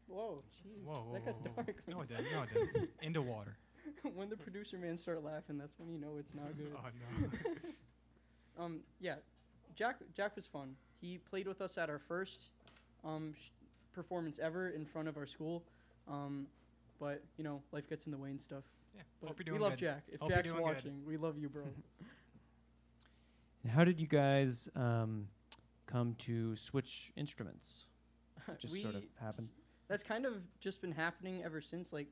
Whoa, 0.07 0.43
jeez, 0.53 0.85
Whoa, 0.85 1.05
whoa, 1.07 1.13
that 1.15 1.25
got 1.25 1.35
whoa, 1.37 1.51
whoa. 1.57 1.63
dark. 1.63 1.83
No, 1.87 2.01
it 2.03 2.09
didn't. 2.09 2.33
No, 2.33 2.43
it 2.43 2.49
didn't. 2.53 2.91
Into 3.03 3.23
water. 3.23 3.57
when 4.15 4.29
the 4.29 4.37
producer 4.37 4.79
man 4.79 4.97
start 4.99 5.23
laughing, 5.25 5.59
that's 5.59 5.79
when 5.79 5.89
you 5.91 5.99
know 5.99 6.17
it's 6.19 6.35
not 6.35 6.57
good. 6.57 6.73
Oh 6.77 6.89
no. 7.21 7.55
Um, 8.59 8.81
yeah, 9.01 9.15
Jack 9.75 9.97
Jack 10.15 10.37
was 10.37 10.47
fun. 10.47 10.77
He 11.01 11.17
played 11.19 11.49
with 11.49 11.63
us 11.63 11.79
at 11.79 11.89
our 11.89 11.99
first 11.99 12.51
um, 13.03 13.33
sh- 13.35 13.49
performance 13.95 14.39
ever 14.39 14.69
in 14.69 14.85
front 14.85 15.09
of 15.09 15.17
our 15.17 15.25
school. 15.27 15.63
Um, 16.07 16.47
but 17.01 17.23
you 17.39 17.45
know, 17.45 17.63
life 17.73 17.89
gets 17.89 18.05
in 18.05 18.13
the 18.13 18.19
way 18.19 18.29
and 18.31 18.39
stuff. 18.41 18.65
Yeah. 18.95 19.01
But 19.23 19.29
Hope 19.29 19.39
you're 19.39 19.45
doing 19.45 19.57
we 19.59 19.63
love 19.63 19.73
good. 19.73 19.79
Jack. 19.87 20.03
If 20.13 20.21
Hope 20.21 20.29
Jack's 20.31 20.51
doing 20.53 20.57
good. 20.63 20.63
watching, 20.75 21.03
we 21.07 21.17
love 21.17 21.39
you, 21.39 21.49
bro. 21.49 21.63
And 23.63 23.73
how 23.73 23.85
did 23.85 23.99
you 23.99 24.07
guys 24.07 24.69
um, 24.77 25.29
come 25.87 26.15
to 26.19 26.55
switch 26.57 27.11
instruments? 27.17 27.87
It 28.49 28.59
just 28.61 28.75
sort 28.83 28.97
of 28.97 29.01
We- 29.03 29.09
happened. 29.21 29.49
That's 29.89 30.03
kind 30.03 30.27
of 30.27 30.35
just 30.61 30.81
been 30.83 30.93
happening 30.93 31.43
ever 31.43 31.61
since. 31.61 31.93
Like 31.93 32.09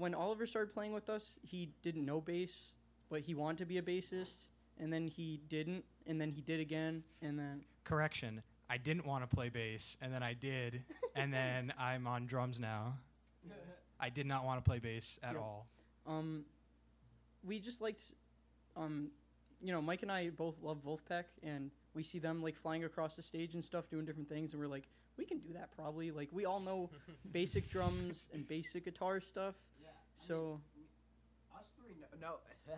when 0.00 0.14
Oliver 0.14 0.46
started 0.46 0.72
playing 0.72 0.94
with 0.94 1.10
us, 1.10 1.38
he 1.42 1.68
didn't 1.82 2.06
know 2.06 2.22
bass, 2.22 2.72
but 3.10 3.20
he 3.20 3.34
wanted 3.34 3.58
to 3.58 3.66
be 3.66 3.76
a 3.76 3.82
bassist, 3.82 4.46
and 4.78 4.90
then 4.90 5.06
he 5.06 5.40
didn't, 5.50 5.84
and 6.06 6.18
then 6.18 6.30
he 6.30 6.40
did 6.40 6.58
again, 6.58 7.04
and 7.20 7.38
then 7.38 7.60
Correction. 7.84 8.42
I 8.70 8.78
didn't 8.78 9.04
want 9.04 9.28
to 9.28 9.34
play 9.36 9.50
bass, 9.50 9.96
and 10.00 10.12
then 10.12 10.22
I 10.22 10.32
did, 10.32 10.82
and 11.14 11.32
then 11.38 11.72
I'm 11.78 12.06
on 12.06 12.26
drums 12.26 12.58
now. 12.58 12.94
I 13.98 14.08
did 14.08 14.24
not 14.24 14.44
want 14.46 14.64
to 14.64 14.66
play 14.68 14.78
bass 14.78 15.18
at 15.22 15.32
Yep. 15.34 15.42
all. 15.42 15.66
Um, 16.06 16.46
we 17.44 17.58
just 17.60 17.82
liked, 17.82 18.14
um, 18.76 19.10
you 19.60 19.72
know, 19.72 19.82
Mike 19.82 20.00
and 20.02 20.10
I 20.10 20.30
both 20.30 20.54
love 20.62 20.78
Vulfpeck, 20.82 21.24
and 21.42 21.70
we 21.94 22.02
see 22.02 22.18
them 22.18 22.42
like 22.42 22.56
flying 22.56 22.84
across 22.84 23.16
the 23.16 23.22
stage 23.22 23.52
and 23.54 23.62
stuff, 23.62 23.90
doing 23.90 24.06
different 24.06 24.30
things, 24.30 24.54
and 24.54 24.62
we're 24.62 24.68
like, 24.68 24.88
we 25.18 25.26
can 25.26 25.40
do 25.40 25.52
that 25.52 25.70
probably. 25.76 26.10
Like 26.10 26.30
we 26.32 26.46
all 26.46 26.60
know 26.60 26.88
basic 27.32 27.68
drums 27.68 28.30
and 28.32 28.48
basic 28.48 28.86
guitar 28.86 29.20
stuff. 29.20 29.56
So 30.16 30.60
Us 31.56 31.64
three, 31.78 31.94
no. 32.00 32.06
no 32.20 32.74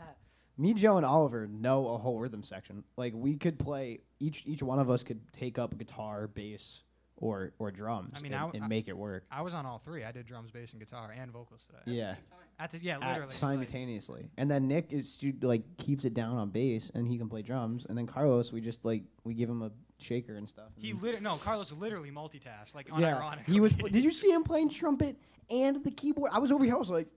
Me, 0.59 0.75
Joe, 0.75 0.97
and 0.99 1.07
Oliver 1.07 1.47
know 1.49 1.89
a 1.89 1.99
whole 1.99 2.19
rhythm 2.19 2.43
section. 2.43 2.85
Like 2.97 3.13
we 3.17 3.37
could 3.37 3.59
play 3.59 4.01
each 4.21 4.43
each 4.47 4.63
one 4.63 4.79
of 4.79 4.91
us 4.91 5.03
could 5.03 5.21
take 5.33 5.59
up 5.59 5.77
guitar, 5.79 6.29
bass, 6.29 6.83
or 7.17 7.53
or 7.59 7.71
drums. 7.71 8.13
I 8.15 8.21
mean, 8.21 8.33
and, 8.33 8.35
I 8.37 8.45
w- 8.45 8.57
and 8.57 8.65
I- 8.65 8.69
make 8.69 8.87
it 8.89 8.97
work. 8.97 9.25
I 9.31 9.41
was 9.43 9.55
on 9.55 9.65
all 9.67 9.79
three. 9.79 10.05
I 10.05 10.13
did 10.13 10.27
drums, 10.27 10.51
bass, 10.51 10.73
and 10.73 10.81
guitar, 10.81 11.13
and 11.19 11.31
vocals 11.33 11.65
today. 11.67 11.97
Yeah, 11.99 12.15
At 12.59 12.71
the, 12.71 12.79
yeah, 12.83 12.99
literally. 12.99 13.21
like- 13.23 13.31
simultaneously. 13.31 14.29
And 14.37 14.51
then 14.51 14.69
Nick 14.69 14.93
is 14.93 15.13
stu- 15.15 15.35
like 15.41 15.63
keeps 15.79 16.05
it 16.05 16.13
down 16.15 16.37
on 16.37 16.51
bass, 16.51 16.91
and 16.95 17.09
he 17.09 17.17
can 17.17 17.29
play 17.31 17.41
drums. 17.43 17.87
And 17.89 17.97
then 17.97 18.07
Carlos, 18.07 18.53
we 18.53 18.61
just 18.61 18.85
like 18.85 19.03
we 19.25 19.33
give 19.35 19.49
him 19.49 19.63
a 19.63 19.71
shaker 19.99 20.37
and 20.37 20.47
stuff. 20.49 20.69
and 20.77 20.85
He 20.85 20.93
literally 20.93 21.25
no, 21.25 21.37
Carlos 21.37 21.73
literally 21.73 22.11
multitasked, 22.11 22.75
like 22.75 22.89
yeah, 22.89 23.15
unironically. 23.19 23.47
he 23.47 23.59
was. 23.59 23.73
Did 23.73 24.05
you 24.05 24.11
see 24.13 24.31
him 24.31 24.45
playing 24.45 24.69
trumpet 24.69 25.17
and 25.51 25.83
the 25.83 25.91
keyboard? 25.91 26.31
I 26.33 26.39
was 26.41 26.53
over 26.53 26.65
here. 26.65 26.75
I 26.75 26.79
was 26.79 26.91
like, 26.91 27.09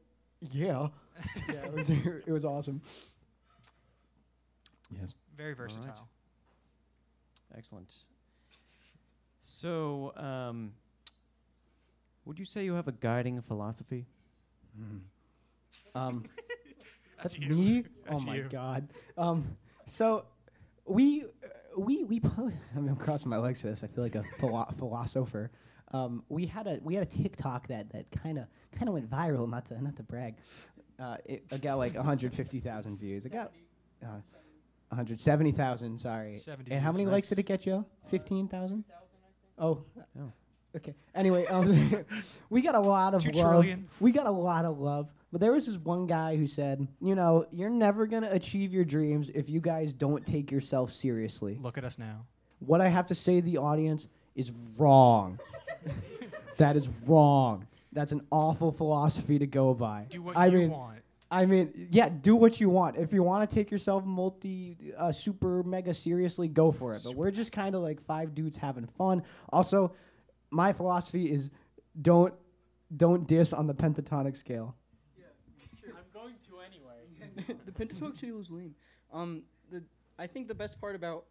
yeah, 0.52 0.88
yeah. 1.50 1.66
It 1.66 1.74
was 1.74 1.90
it 2.26 2.28
was 2.32 2.46
awesome. 2.46 2.82
Yes. 4.92 5.14
Very 5.38 5.54
versatile. 5.54 6.08
Excellent. 7.58 7.92
So, 9.42 10.14
um, 10.18 10.74
would 12.26 12.40
you 12.40 12.46
say 12.46 12.66
you 12.66 12.74
have 12.74 12.88
a 12.88 12.92
guiding 12.92 13.42
philosophy? 13.42 14.06
Um, 15.94 16.26
that's 17.22 17.38
you. 17.38 17.50
me. 17.50 17.84
That's 18.06 18.22
oh 18.22 18.26
my 18.26 18.36
you. 18.38 18.48
god. 18.50 18.90
Um, 19.18 19.58
so 19.86 20.26
we 20.86 21.24
uh, 21.24 21.28
we 21.80 22.04
we. 22.04 22.20
po- 22.20 22.52
I 22.76 22.80
mean, 22.80 22.90
I'm 22.90 22.96
crossing 22.96 23.30
my 23.30 23.38
legs 23.38 23.62
for 23.62 23.68
this. 23.68 23.84
I 23.84 23.88
feel 23.88 24.04
like 24.04 24.16
a 24.16 24.24
philo- 24.40 24.74
philosopher. 24.78 25.52
Um, 25.96 26.24
we 26.30 26.46
had 26.46 26.68
a 26.68 26.80
we 26.84 26.94
had 26.96 27.04
a 27.04 27.10
TikTok 27.10 27.68
that 27.68 27.90
that 27.92 28.06
kind 28.12 28.38
of 28.38 28.46
kind 28.78 28.88
of 28.90 28.94
went 28.94 29.10
viral. 29.10 29.50
Not 29.50 29.66
to 29.68 29.82
not 29.82 29.96
to 29.98 30.04
brag. 30.04 30.36
Uh, 31.00 31.18
it, 31.26 31.44
it 31.52 31.62
got 31.62 31.78
like 31.78 31.94
150,000 31.94 32.98
views. 32.98 33.26
It 33.26 33.32
got 33.34 33.52
uh, 34.02 34.22
170,000. 34.90 36.00
Sorry. 36.00 36.38
70 36.38 36.72
And 36.72 36.82
how 36.82 36.92
many 36.94 37.06
likes 37.06 37.28
did 37.28 37.40
it 37.40 37.44
get, 37.44 37.62
Joe? 37.62 37.86
15,000. 38.08 38.84
Oh. 39.58 39.84
Oh. 40.18 40.32
Okay. 40.76 40.96
Anyway, 41.14 41.46
um, 41.48 42.06
we 42.50 42.62
got 42.62 42.76
a 42.76 42.80
lot 42.80 43.14
of 43.14 43.24
Two 43.24 43.32
love. 43.32 43.52
trillion. 43.52 43.90
We 44.00 44.12
got 44.14 44.26
a 44.26 44.32
lot 44.32 44.64
of 44.64 44.80
love. 44.80 45.12
But 45.34 45.42
there 45.42 45.52
was 45.52 45.66
this 45.66 45.76
one 45.76 46.08
guy 46.08 46.38
who 46.38 46.48
said, 46.48 46.88
you 47.02 47.16
know, 47.16 47.46
you're 47.52 47.70
never 47.70 48.08
going 48.08 48.24
to 48.24 48.32
achieve 48.32 48.74
your 48.74 48.86
dreams 48.86 49.30
if 49.34 49.50
you 49.50 49.60
guys 49.60 49.94
don't 49.94 50.26
take 50.26 50.50
yourself 50.50 50.94
seriously. 50.94 51.58
Look 51.62 51.78
at 51.78 51.84
us 51.84 52.00
now. 52.00 52.26
What 52.60 52.80
I 52.80 52.88
have 52.88 53.08
to 53.08 53.16
say 53.16 53.42
to 53.42 53.46
the 53.46 53.58
audience 53.58 54.08
is 54.34 54.52
wrong. 54.78 55.40
that 56.58 56.76
is 56.76 56.88
wrong. 57.06 57.68
That's 57.92 58.12
an 58.12 58.22
awful 58.32 58.72
philosophy 58.72 59.40
to 59.40 59.48
go 59.48 59.74
by. 59.74 60.08
Do 60.10 60.22
what 60.22 60.38
I 60.38 60.48
you 60.48 60.58
mean, 60.58 60.72
want. 60.72 61.00
I 61.32 61.46
mean, 61.46 61.88
yeah, 61.92 62.10
do 62.10 62.36
what 62.36 62.60
you 62.60 62.70
want. 62.70 62.98
If 62.98 63.12
you 63.12 63.24
want 63.24 63.50
to 63.50 63.54
take 63.54 63.72
yourself 63.72 64.06
multi, 64.06 64.78
uh, 64.98 65.12
super, 65.12 65.64
mega 65.64 65.94
seriously, 65.94 66.48
go 66.48 66.72
for 66.72 66.94
it. 66.94 67.02
But 67.04 67.16
we're 67.16 67.32
just 67.32 67.52
kind 67.52 67.74
of 67.74 67.82
like 67.82 68.02
five 68.02 68.36
dudes 68.36 68.58
having 68.58 68.86
fun. 68.86 69.24
Also, 69.52 69.94
my 70.52 70.72
philosophy 70.72 71.32
is 71.32 71.50
don't 72.02 72.34
don't 72.96 73.28
diss 73.28 73.54
on 73.54 73.66
the 73.66 73.74
pentatonic 73.74 74.38
scale. 74.38 74.76
Yeah, 75.18 75.26
sure. 75.82 75.94
I'm 75.98 76.06
going 76.14 76.36
to 76.48 76.60
anyway. 76.60 77.58
the 77.66 77.72
pentatonic 77.72 78.18
scale 78.18 78.40
is 78.40 78.50
lame. 78.50 78.76
Um, 79.12 79.44
the 79.72 79.84
I 80.20 80.28
think 80.28 80.48
the 80.48 80.56
best 80.56 80.80
part 80.80 80.96
about 80.96 81.26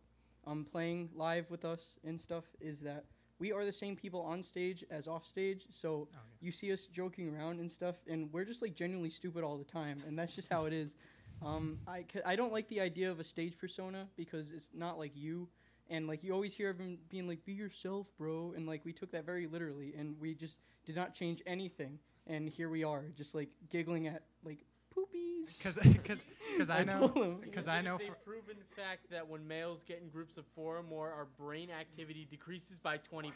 um 0.47 0.67
playing 0.71 1.11
live 1.15 1.51
with 1.51 1.65
us 1.65 1.99
and 2.05 2.21
stuff 2.21 2.45
is 2.61 2.81
that 2.81 3.05
we 3.39 3.53
are 3.53 3.64
the 3.64 3.72
same 3.72 3.97
people 3.97 4.20
on 4.20 4.43
stage 4.43 4.85
as 4.91 5.07
off 5.09 5.26
stage. 5.26 5.66
So 5.70 6.09
Oh, 6.12 6.12
yeah. 6.12 6.18
you 6.41 6.53
see 6.53 6.72
us 6.72 6.87
joking 6.87 7.28
around 7.35 7.61
and 7.61 7.70
stuff, 7.70 7.97
and 8.09 8.32
we're 8.32 8.45
just 8.45 8.62
like 8.62 8.74
genuinely 8.74 9.11
stupid 9.11 9.45
all 9.45 9.57
the 9.59 9.64
time, 9.64 10.03
and 10.07 10.18
that's 10.18 10.35
just 10.35 10.49
how 10.51 10.64
it 10.66 10.72
is. 10.72 10.95
Um, 11.43 11.78
I, 11.87 12.05
c- 12.12 12.20
I 12.24 12.37
don't 12.37 12.53
like 12.53 12.68
the 12.68 12.80
idea 12.80 13.11
of 13.11 13.20
a 13.20 13.24
stage 13.24 13.59
persona 13.59 14.09
because 14.16 14.51
it's 14.51 14.70
not 14.74 14.99
like 14.99 15.12
you, 15.14 15.49
and 15.91 16.07
like 16.07 16.22
you 16.22 16.32
always 16.32 16.55
hear 16.55 16.68
everyone 16.68 16.99
being 17.11 17.26
like, 17.28 17.45
"Be 17.45 17.53
yourself, 17.53 18.07
bro," 18.18 18.53
and 18.57 18.66
like 18.66 18.85
we 18.85 18.93
took 18.93 19.11
that 19.12 19.26
very 19.26 19.47
literally, 19.47 19.95
and 19.99 20.18
we 20.20 20.35
just 20.35 20.59
did 20.87 20.97
not 20.97 21.12
change 21.14 21.43
anything, 21.47 21.99
and 22.26 22.49
here 22.49 22.68
we 22.70 22.85
are, 22.85 23.05
just 23.16 23.35
like 23.35 23.49
giggling 23.68 24.07
at 24.07 24.22
like 24.45 24.64
poopies. 24.97 25.31
Because 25.63 25.77
because 26.57 26.71
I 26.71 26.85
know 26.85 27.37
because 27.43 27.69
I 27.69 27.83
know 27.83 27.97
It's 27.97 28.07
for, 28.07 28.13
a 28.13 28.17
proven 28.17 28.57
fact 28.75 29.11
that 29.11 29.29
when 29.29 29.47
males 29.47 29.83
get 29.87 30.01
in 30.01 30.09
groups 30.09 30.39
of 30.39 30.45
four 30.55 30.79
or 30.79 30.83
more, 30.83 31.11
our 31.11 31.27
brain 31.39 31.69
activity 31.71 32.27
decreases 32.31 32.79
by 32.79 32.97
20%. 32.97 33.33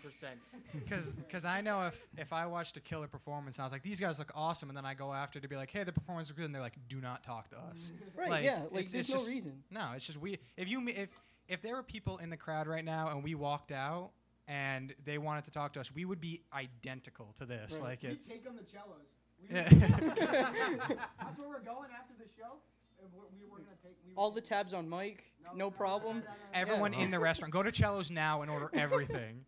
Because 0.73 1.13
because 1.13 1.45
I 1.45 1.61
know 1.61 1.83
if 1.87 2.03
if 2.17 2.33
I 2.33 2.47
watched 2.47 2.77
a 2.79 2.81
killer 2.81 3.09
performance 3.09 3.59
and 3.59 3.65
I 3.65 3.67
was 3.67 3.73
like 3.73 3.83
these 3.83 4.01
guys 4.01 4.19
look 4.19 4.33
awesome 4.35 4.71
and 4.71 4.77
then 4.77 4.87
I 4.87 4.95
go 4.95 5.13
after 5.13 5.39
to 5.39 5.49
be 5.49 5.57
like 5.57 5.71
hey 5.71 5.85
the 5.85 5.93
performance 5.93 6.29
was 6.29 6.37
good 6.37 6.47
and 6.47 6.55
they're 6.55 6.63
like 6.63 6.79
do 6.89 7.01
not 7.01 7.23
talk 7.23 7.51
to 7.51 7.59
us. 7.59 7.93
right? 8.17 8.31
like, 8.31 8.45
yeah. 8.45 8.63
Like 8.71 8.85
it's- 8.87 8.93
there's 8.93 9.07
it's 9.07 9.11
no 9.11 9.17
just- 9.17 9.31
reason. 9.31 9.63
No, 9.71 9.91
it's 9.95 10.07
just 10.07 10.19
we 10.19 10.39
if 10.57 10.69
you 10.69 10.87
if 10.89 11.11
if 11.49 11.61
there 11.61 11.75
were 11.75 11.83
people 11.83 12.17
in 12.19 12.31
the 12.31 12.37
crowd 12.39 12.67
right 12.67 12.85
now 12.85 13.09
and 13.11 13.23
we 13.23 13.35
walked 13.35 13.71
out 13.73 14.13
and 14.47 14.95
they 15.05 15.19
wanted 15.19 15.45
to 15.45 15.51
talk 15.51 15.75
to 15.75 15.81
us 15.81 15.93
we 15.95 16.07
would 16.07 16.21
be 16.21 16.41
identical 16.55 17.35
to 17.37 17.45
this 17.45 17.73
Right. 17.75 17.83
like 17.83 18.05
it's 18.05 18.27
take 18.27 18.45
them 18.45 18.57
the 18.57 18.63
Chelo's. 18.65 19.18
We 19.41 19.55
Yeah. 19.55 19.69
That's 19.69 21.39
where 21.39 21.49
we're 21.49 21.61
going 21.61 21.91
after 21.99 22.15
the 22.19 22.29
show. 22.37 22.57
We're, 23.15 23.23
were 23.51 23.59
gonna 23.59 23.77
take 23.83 23.97
we 24.07 24.13
All 24.17 24.31
the 24.31 24.41
tabs 24.41 24.75
on 24.75 24.89
Mike, 24.89 25.25
no 25.55 25.71
problem. 25.71 26.23
everyone 26.53 26.93
in 26.95 27.11
the 27.11 27.19
restaurant 27.19 27.53
go 27.53 27.63
to 27.63 27.71
Chelo's 27.73 28.11
now 28.11 28.43
and 28.43 28.51
order 28.51 28.71
everything. 28.75 29.45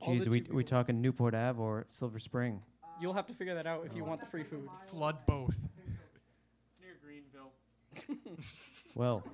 All 0.00 0.14
Jeez, 0.14 0.24
the 0.24 0.30
we 0.30 0.40
two 0.40 0.54
we 0.54 0.62
people. 0.62 0.78
talking 0.78 1.00
Newport 1.00 1.34
Ave 1.34 1.58
or 1.60 1.84
Silver 1.88 2.18
Spring? 2.18 2.60
You'll 3.00 3.14
have 3.14 3.26
to 3.26 3.34
figure 3.34 3.54
that 3.54 3.66
out 3.66 3.84
if 3.86 3.94
you 3.96 4.04
want 4.04 4.20
the 4.20 4.26
free 4.26 4.44
food. 4.44 4.68
Flood 4.86 5.16
both. 5.26 5.56
Near 6.80 6.96
Greenville. 7.02 7.52
Well, 8.94 9.24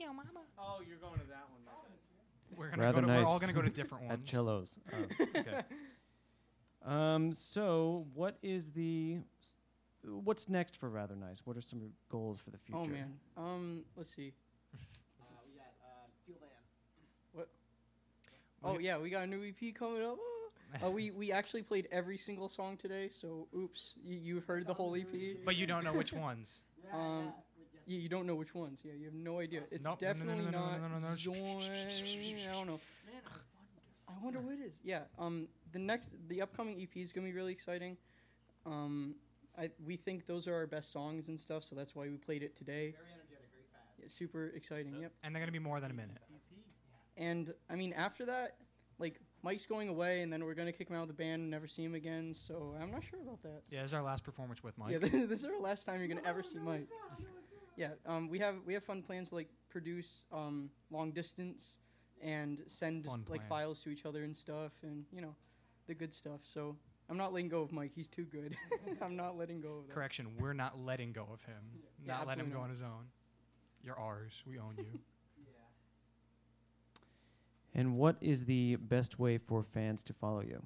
Yo, 0.00 0.06
mama. 0.08 0.24
Oh, 0.58 0.80
you're 0.88 0.96
going 0.96 1.20
to 1.20 1.26
that 1.26 1.46
one. 1.50 1.60
We're 2.56 2.70
gonna 2.70 2.82
Rather 2.82 3.00
go 3.02 3.08
to, 3.08 3.12
we're 3.14 3.24
all 3.24 3.38
gonna 3.38 3.52
go 3.52 3.62
to 3.62 3.68
different 3.68 4.04
ones. 4.04 4.20
at 4.20 4.24
Chelo's. 4.26 4.74
Oh, 4.92 5.24
okay. 5.36 5.62
Um. 6.84 7.32
So, 7.32 8.06
what 8.14 8.36
is 8.42 8.70
the 8.72 9.18
what's 10.04 10.48
next 10.48 10.76
for 10.76 10.88
Rather 10.90 11.16
Nice? 11.16 11.42
What 11.44 11.56
are 11.56 11.62
some 11.62 11.90
goals 12.08 12.40
for 12.40 12.50
the 12.50 12.58
future? 12.58 12.80
Oh 12.80 12.86
man. 12.86 13.12
Um. 13.36 13.84
Let's 13.96 14.14
see. 14.14 14.32
we 14.72 15.58
got 15.58 15.66
uh, 15.82 16.08
Teal 16.26 16.36
Band. 16.40 17.46
Oh 18.62 18.78
yeah, 18.78 18.98
we 18.98 19.10
got 19.10 19.24
a 19.24 19.26
new 19.26 19.42
EP 19.44 19.74
coming 19.74 20.02
up. 20.02 20.16
Oh, 20.82 20.90
we 20.90 21.10
we 21.10 21.30
actually 21.30 21.62
played 21.62 21.86
every 21.92 22.18
single 22.18 22.48
song 22.48 22.76
today. 22.76 23.08
So 23.10 23.46
oops, 23.56 23.94
you, 24.04 24.18
you've 24.18 24.44
heard 24.44 24.66
the 24.66 24.74
whole 24.74 24.96
EP. 24.96 25.06
But 25.44 25.56
you 25.56 25.66
don't 25.66 25.84
know 25.84 25.92
which 25.92 26.12
ones. 26.12 26.62
Um, 26.92 27.32
You, 27.86 27.98
you 27.98 28.08
don't 28.08 28.26
know 28.26 28.34
which 28.34 28.54
ones. 28.54 28.80
Yeah, 28.82 28.92
you 28.98 29.04
have 29.04 29.14
no 29.14 29.40
idea. 29.40 29.60
It's 29.70 29.84
Nope. 29.84 30.00
No, 30.00 30.08
no, 30.08 30.14
no, 30.14 30.24
definitely 30.24 30.44
no, 30.46 30.50
no, 30.50 30.58
not 30.58 30.80
no, 30.80 30.88
no, 30.88 30.98
no, 30.98 31.08
no. 31.10 31.16
Join. 31.16 31.36
I 31.36 32.52
don't 32.52 32.66
know. 32.66 32.80
I 34.16 34.24
wonder 34.24 34.40
what 34.40 34.54
it 34.54 34.60
is. 34.66 34.74
Yeah. 34.82 35.02
Um. 35.18 35.48
The 35.72 35.78
next, 35.78 36.10
the 36.28 36.42
upcoming 36.42 36.80
EP 36.80 36.96
is 36.96 37.12
gonna 37.12 37.26
be 37.26 37.32
really 37.32 37.52
exciting. 37.52 37.96
Um. 38.66 39.16
I 39.56 39.70
we 39.84 39.96
think 39.96 40.26
those 40.26 40.48
are 40.48 40.54
our 40.54 40.66
best 40.66 40.92
songs 40.92 41.28
and 41.28 41.38
stuff, 41.38 41.62
so 41.64 41.76
that's 41.76 41.94
why 41.94 42.08
we 42.08 42.16
played 42.16 42.42
it 42.42 42.56
today. 42.56 42.92
Very 42.92 43.12
energetic, 43.14 43.48
very 43.52 43.64
fast. 43.72 43.98
Yeah, 44.00 44.08
super 44.08 44.52
exciting. 44.56 44.94
Yep. 45.00 45.12
And 45.22 45.34
they're 45.34 45.42
gonna 45.42 45.52
be 45.52 45.58
more 45.58 45.80
than 45.80 45.90
a 45.90 45.94
minute. 45.94 46.18
And 47.16 47.54
I 47.70 47.76
mean, 47.76 47.92
after 47.92 48.26
that, 48.26 48.56
like 48.98 49.20
Mike's 49.42 49.66
going 49.66 49.88
away, 49.88 50.22
and 50.22 50.32
then 50.32 50.44
we're 50.44 50.54
gonna 50.54 50.72
kick 50.72 50.88
him 50.88 50.96
out 50.96 51.02
of 51.02 51.08
the 51.08 51.14
band 51.14 51.42
and 51.42 51.50
never 51.50 51.66
see 51.66 51.84
him 51.84 51.94
again. 51.94 52.34
So 52.34 52.74
I'm 52.80 52.90
not 52.90 53.04
sure 53.04 53.20
about 53.20 53.42
that. 53.42 53.62
Yeah, 53.70 53.82
this 53.82 53.90
is 53.90 53.94
our 53.94 54.02
last 54.02 54.24
performance 54.24 54.62
with 54.62 54.76
Mike. 54.78 54.92
Yeah, 54.92 54.98
this 55.26 55.42
is 55.42 55.44
our 55.44 55.60
last 55.60 55.86
time 55.86 56.00
you're 56.00 56.08
gonna 56.08 56.26
ever 56.26 56.42
see 56.42 56.58
Mike. 56.58 56.88
Yeah, 57.76 57.90
um, 58.06 58.28
we 58.28 58.38
have 58.38 58.56
we 58.66 58.74
have 58.74 58.84
fun 58.84 59.02
plans 59.02 59.30
to, 59.30 59.36
like 59.36 59.48
produce 59.68 60.26
um, 60.32 60.70
long 60.90 61.10
distance 61.10 61.78
and 62.22 62.62
send 62.66 63.04
Fun 63.04 63.24
like 63.28 63.46
plans. 63.46 63.48
files 63.48 63.82
to 63.82 63.90
each 63.90 64.06
other 64.06 64.24
and 64.24 64.36
stuff, 64.36 64.72
and 64.82 65.04
you 65.12 65.20
know, 65.20 65.34
the 65.86 65.94
good 65.94 66.12
stuff. 66.12 66.40
So 66.44 66.76
I'm 67.10 67.16
not 67.16 67.32
letting 67.32 67.48
go 67.48 67.62
of 67.62 67.72
Mike. 67.72 67.92
He's 67.94 68.08
too 68.08 68.24
good. 68.24 68.56
I'm 69.02 69.16
not 69.16 69.36
letting 69.36 69.60
go 69.60 69.78
of 69.78 69.88
that. 69.88 69.94
Correction, 69.94 70.28
we're 70.38 70.52
not 70.54 70.78
letting 70.84 71.12
go 71.12 71.26
of 71.32 71.42
him. 71.44 71.62
Yeah, 72.04 72.14
not 72.16 72.26
letting 72.26 72.44
him 72.44 72.50
go 72.50 72.58
not. 72.58 72.64
on 72.64 72.70
his 72.70 72.82
own. 72.82 73.06
You're 73.82 73.98
ours. 73.98 74.42
We 74.46 74.58
own 74.58 74.74
you. 74.78 74.84
And 77.74 77.96
what 77.96 78.16
is 78.20 78.44
the 78.44 78.76
best 78.76 79.18
way 79.18 79.38
for 79.38 79.62
fans 79.62 80.02
to 80.04 80.12
follow 80.12 80.42
you? 80.42 80.62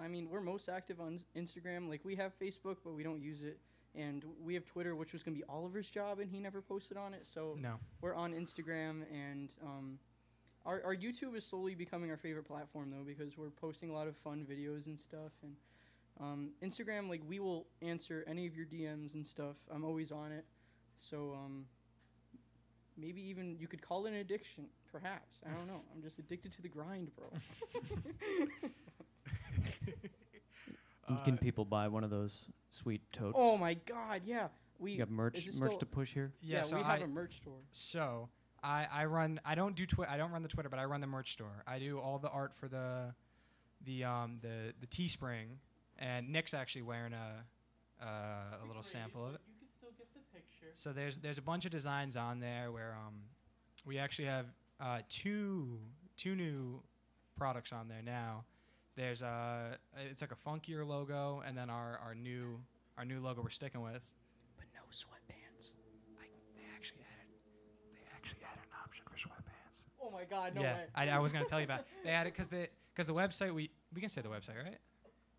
I 0.00 0.08
mean, 0.08 0.28
we're 0.30 0.40
most 0.40 0.68
active 0.70 1.00
on 1.00 1.20
Instagram. 1.36 1.88
Like 1.88 2.00
we 2.04 2.16
have 2.16 2.32
Facebook, 2.38 2.76
but 2.82 2.94
we 2.94 3.02
don't 3.02 3.20
use 3.20 3.42
it. 3.42 3.58
And 3.94 4.24
we 4.42 4.54
have 4.54 4.64
Twitter, 4.64 4.96
which 4.96 5.12
was 5.12 5.22
gonna 5.22 5.36
be 5.36 5.44
Oliver's 5.50 5.90
job, 5.90 6.18
and 6.20 6.30
he 6.30 6.40
never 6.40 6.62
posted 6.62 6.96
on 6.96 7.12
it. 7.12 7.26
So 7.26 7.54
No. 7.60 7.74
we're 8.00 8.14
on 8.14 8.32
Instagram, 8.32 9.02
and 9.12 9.52
um, 9.62 9.98
our 10.64 10.82
our 10.84 10.94
YouTube 10.94 11.36
is 11.36 11.44
slowly 11.44 11.74
becoming 11.74 12.10
our 12.10 12.16
favorite 12.16 12.46
platform 12.46 12.90
though 12.90 13.04
because 13.06 13.36
we're 13.36 13.50
posting 13.50 13.90
a 13.90 13.92
lot 13.92 14.06
of 14.08 14.16
fun 14.16 14.46
videos 14.48 14.86
and 14.86 14.98
stuff. 14.98 15.32
And 15.42 15.54
um, 16.20 16.50
Instagram, 16.62 17.08
like 17.08 17.22
we 17.26 17.40
will 17.40 17.66
answer 17.80 18.24
any 18.26 18.46
of 18.46 18.56
your 18.56 18.66
DMs 18.66 19.14
and 19.14 19.26
stuff. 19.26 19.56
I'm 19.70 19.84
always 19.84 20.12
on 20.12 20.32
it. 20.32 20.44
So 20.98 21.36
um, 21.42 21.66
maybe 22.96 23.20
even 23.22 23.56
you 23.58 23.66
could 23.66 23.82
call 23.82 24.06
it 24.06 24.10
an 24.10 24.16
addiction, 24.16 24.66
perhaps. 24.90 25.38
I 25.46 25.50
don't 25.56 25.66
know. 25.66 25.82
I'm 25.94 26.02
just 26.02 26.18
addicted 26.18 26.52
to 26.52 26.62
the 26.62 26.68
grind, 26.68 27.10
bro. 27.16 27.28
Uh, 31.08 31.16
Can 31.24 31.36
people 31.36 31.64
buy 31.64 31.88
one 31.88 32.04
of 32.04 32.10
those 32.10 32.46
sweet 32.70 33.00
totes? 33.12 33.36
oh 33.38 33.56
my 33.56 33.74
God, 33.74 34.22
yeah. 34.24 34.48
We 34.78 34.92
you 34.92 34.98
got 34.98 35.10
merch 35.10 35.48
merch 35.58 35.78
to 35.78 35.86
push 35.86 36.14
here? 36.14 36.32
yeah, 36.40 36.58
yeah, 36.58 36.62
so 36.62 36.76
we 36.76 36.82
have 36.82 37.02
a 37.02 37.06
merch 37.06 37.36
store. 37.38 37.58
So 37.70 38.28
I, 38.62 38.86
I 38.92 39.04
run 39.06 39.40
I 39.44 39.54
don't 39.54 39.74
do 39.74 39.86
twi- 39.86 40.06
I 40.08 40.16
don't 40.16 40.30
run 40.30 40.42
the 40.42 40.48
Twitter, 40.48 40.68
but 40.68 40.78
I 40.78 40.84
run 40.84 41.00
the 41.00 41.06
merch 41.06 41.32
store. 41.32 41.64
I 41.66 41.78
do 41.78 41.98
all 41.98 42.18
the 42.18 42.30
art 42.30 42.54
for 42.54 42.68
the 42.68 43.14
the 43.84 44.04
um 44.04 44.38
the 44.40 44.72
the 44.80 44.86
Teespring, 44.86 45.58
and 45.98 46.30
Nick's 46.30 46.54
actually 46.54 46.82
wearing 46.82 47.12
a 47.12 47.44
uh, 48.04 48.64
a 48.64 48.66
little 48.66 48.82
sample 48.82 49.26
of 49.26 49.34
it. 49.34 49.40
You 49.48 49.54
can 49.58 49.68
still 49.76 49.90
get 49.96 50.08
the 50.14 50.20
picture. 50.32 50.70
So 50.74 50.92
there's 50.92 51.18
there's 51.18 51.38
a 51.38 51.42
bunch 51.42 51.64
of 51.64 51.70
designs 51.70 52.16
on 52.16 52.40
there 52.40 52.70
where 52.70 52.96
um 53.06 53.22
we 53.84 53.98
actually 53.98 54.26
have 54.26 54.46
uh, 54.80 54.98
two 55.08 55.78
two 56.16 56.34
new 56.34 56.80
products 57.36 57.72
on 57.72 57.88
there 57.88 58.02
now. 58.02 58.44
There's 58.96 59.22
a 59.22 59.78
it's 60.10 60.20
like 60.22 60.32
a 60.32 60.48
funkier 60.48 60.86
logo, 60.86 61.42
and 61.46 61.56
then 61.56 61.70
our, 61.70 61.98
our 62.04 62.14
new 62.14 62.60
our 62.98 63.04
new 63.04 63.20
logo 63.20 63.42
we're 63.42 63.48
sticking 63.50 63.80
with. 63.80 64.02
But 64.56 64.66
no 64.74 64.80
sweatpants. 64.92 65.41
Oh 70.04 70.10
my 70.10 70.24
God, 70.24 70.54
no 70.54 70.62
yeah, 70.62 70.74
way. 70.74 70.84
I, 70.94 71.08
I 71.10 71.18
was 71.18 71.32
gonna 71.32 71.44
tell 71.44 71.60
you 71.60 71.64
about. 71.64 71.80
It. 71.80 71.86
They 72.04 72.10
added 72.10 72.32
because 72.32 72.48
the 72.48 72.68
because 72.94 73.06
the 73.06 73.14
website 73.14 73.52
we 73.54 73.70
we 73.94 74.00
can 74.00 74.10
say 74.10 74.20
the 74.20 74.28
website 74.28 74.56
right? 74.62 74.78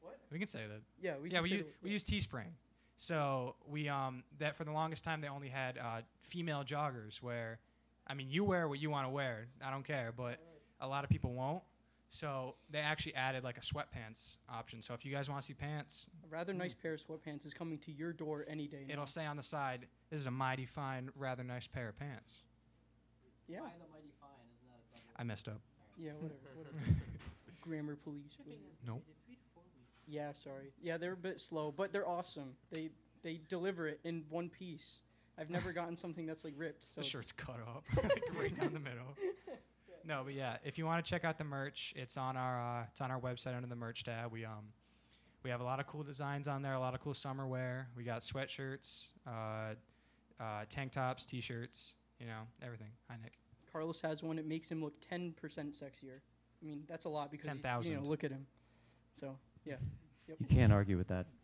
What? 0.02 0.20
We 0.32 0.40
can 0.40 0.48
say 0.48 0.62
that. 0.68 0.82
Yeah, 1.02 1.16
we 1.22 1.30
yeah, 1.30 1.36
can 1.38 1.44
we 1.44 1.50
say 1.50 1.56
use, 1.58 1.66
the- 1.66 1.72
we 1.84 1.90
use 1.92 2.04
Teespring. 2.04 2.54
So 2.96 3.56
we 3.68 3.90
um 3.90 4.24
that 4.40 4.56
for 4.56 4.64
the 4.64 4.72
longest 4.72 5.04
time 5.04 5.20
they 5.22 5.28
only 5.28 5.50
had 5.50 5.78
uh, 5.78 6.02
female 6.22 6.64
joggers 6.64 7.22
where, 7.22 7.60
I 8.08 8.14
mean 8.14 8.30
you 8.30 8.44
wear 8.44 8.68
what 8.68 8.80
you 8.80 8.90
want 8.90 9.06
to 9.06 9.10
wear. 9.10 9.48
I 9.64 9.72
don't 9.72 9.84
care, 9.86 10.14
but 10.16 10.38
a 10.80 10.88
lot 10.88 11.04
of 11.04 11.10
people 11.10 11.34
won't. 11.34 11.64
So 12.10 12.56
they 12.70 12.78
actually 12.80 13.16
added 13.16 13.44
like 13.44 13.58
a 13.58 13.62
sweatpants 13.62 14.38
option. 14.48 14.82
So 14.84 14.94
if 14.94 15.04
you 15.04 15.12
guys 15.12 15.30
want 15.30 15.42
to 15.42 15.46
see 15.48 15.56
pants, 15.56 16.08
A 16.24 16.28
rather 16.30 16.54
nice 16.54 16.76
pair 16.76 16.94
of 16.94 17.02
sweatpants 17.02 17.44
is 17.46 17.54
coming 17.56 17.80
to 17.80 17.92
your 17.92 18.14
door 18.14 18.46
any 18.48 18.68
day. 18.68 18.84
now. 18.88 18.94
it'll 18.94 19.08
say 19.08 19.26
on 19.26 19.36
the 19.36 19.42
side, 19.44 19.88
"This 20.12 20.20
is 20.22 20.28
a 20.28 20.32
mighty 20.32 20.66
fine, 20.68 21.10
rather 21.16 21.44
nice 21.44 21.68
pair 21.68 21.90
of 21.90 21.98
pants." 21.98 22.44
yeah, 23.48 23.60
the 23.60 23.90
mighty 23.92 24.14
fine, 24.22 24.30
isn't 24.56 24.70
that 24.70 25.02
a 25.13 25.13
I 25.24 25.26
messed 25.26 25.48
up. 25.48 25.62
yeah, 25.98 26.12
whatever. 26.20 26.40
whatever. 26.56 26.78
Grammar 27.62 27.96
police. 27.96 28.24
Shipping 28.32 28.60
whatever. 28.60 28.86
Nope. 28.86 29.04
three 29.26 29.36
to 29.36 29.42
four 29.54 29.64
weeks. 29.74 30.04
Yeah, 30.06 30.34
sorry. 30.34 30.74
Yeah, 30.82 30.98
they're 30.98 31.14
a 31.14 31.18
bit 31.18 31.40
slow, 31.40 31.72
but 31.72 31.94
they're 31.94 32.08
awesome. 32.08 32.56
They 32.70 32.90
they 33.24 33.40
deliver 33.48 33.88
it 33.88 34.02
in 34.04 34.26
one 34.30 34.50
piece. 34.50 35.00
I've 35.40 35.50
never 35.50 35.72
gotten 35.80 35.96
something 35.96 36.26
that's 36.26 36.44
like 36.44 36.56
ripped. 36.58 36.84
So 36.84 37.00
the 37.00 37.08
shirt's 37.08 37.32
cut 37.32 37.56
up, 37.66 37.86
like 38.04 38.22
right 38.38 38.60
down 38.60 38.74
the 38.74 38.82
middle. 38.82 39.16
No, 40.06 40.24
but 40.26 40.34
yeah, 40.34 40.58
if 40.66 40.78
you 40.78 40.86
want 40.86 41.04
to 41.04 41.10
check 41.10 41.24
out 41.24 41.38
the 41.38 41.46
merch, 41.46 41.94
it's 41.96 42.18
on 42.18 42.36
our 42.36 42.82
uh, 42.82 42.86
it's 42.92 43.00
on 43.00 43.10
our 43.10 43.20
website 43.22 43.56
under 43.56 43.70
the 43.70 43.78
merch 43.78 44.04
tab. 44.04 44.30
We 44.30 44.44
um 44.44 44.74
we 45.42 45.50
have 45.52 45.62
a 45.62 45.64
lot 45.64 45.80
of 45.80 45.88
cool 45.88 46.04
designs 46.04 46.50
on 46.50 46.62
there, 46.62 46.74
a 46.74 46.80
lot 46.82 46.94
of 46.96 47.00
cool 47.00 47.14
summer 47.14 47.48
wear. 47.48 47.88
We 47.96 48.04
got 48.04 48.24
sweatshirts, 48.24 49.14
uh, 49.26 49.76
uh, 50.42 50.66
tank 50.70 50.92
tops, 50.92 51.26
t-shirts, 51.26 51.96
you 52.20 52.26
know, 52.26 52.42
everything. 52.62 52.92
Hi 53.10 53.16
Nick. 53.24 53.34
Carlos 53.74 54.00
has 54.02 54.24
one. 54.24 54.38
It 54.40 54.46
makes 54.48 54.70
him 54.72 54.82
look 54.84 54.94
ten 55.02 55.34
percent 55.34 55.74
sexier. 55.74 56.20
I 56.62 56.66
mean, 56.66 56.84
that's 56.88 57.04
a 57.06 57.10
lot 57.10 57.30
because 57.32 57.48
he's- 57.48 57.58
You 57.58 57.64
know, 57.64 57.80
10,000. 57.98 58.08
look 58.08 58.24
at 58.24 58.32
him. 58.32 58.46
So 59.14 59.38
yeah. 59.66 59.76
Yep. 60.28 60.38
You 60.40 60.46
can't 60.48 60.72
argue 60.72 60.98
with 60.98 61.08
that. 61.10 61.26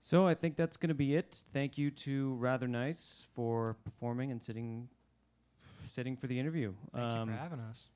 So 0.00 0.26
I 0.26 0.34
think 0.34 0.56
that's 0.56 0.76
going 0.76 0.88
to 0.88 0.94
be 0.94 1.14
it. 1.14 1.44
Thank 1.54 1.78
you 1.78 1.90
to 1.90 2.34
Rather 2.34 2.68
Nice 2.68 3.24
for 3.34 3.74
performing 3.84 4.30
and 4.30 4.42
sitting 4.42 4.90
sitting 5.94 6.14
for 6.18 6.26
the 6.26 6.38
interview. 6.38 6.74
Thank 6.92 7.04
Um, 7.14 7.28
you 7.30 7.34
for 7.34 7.40
having 7.40 7.60
us. 7.60 7.88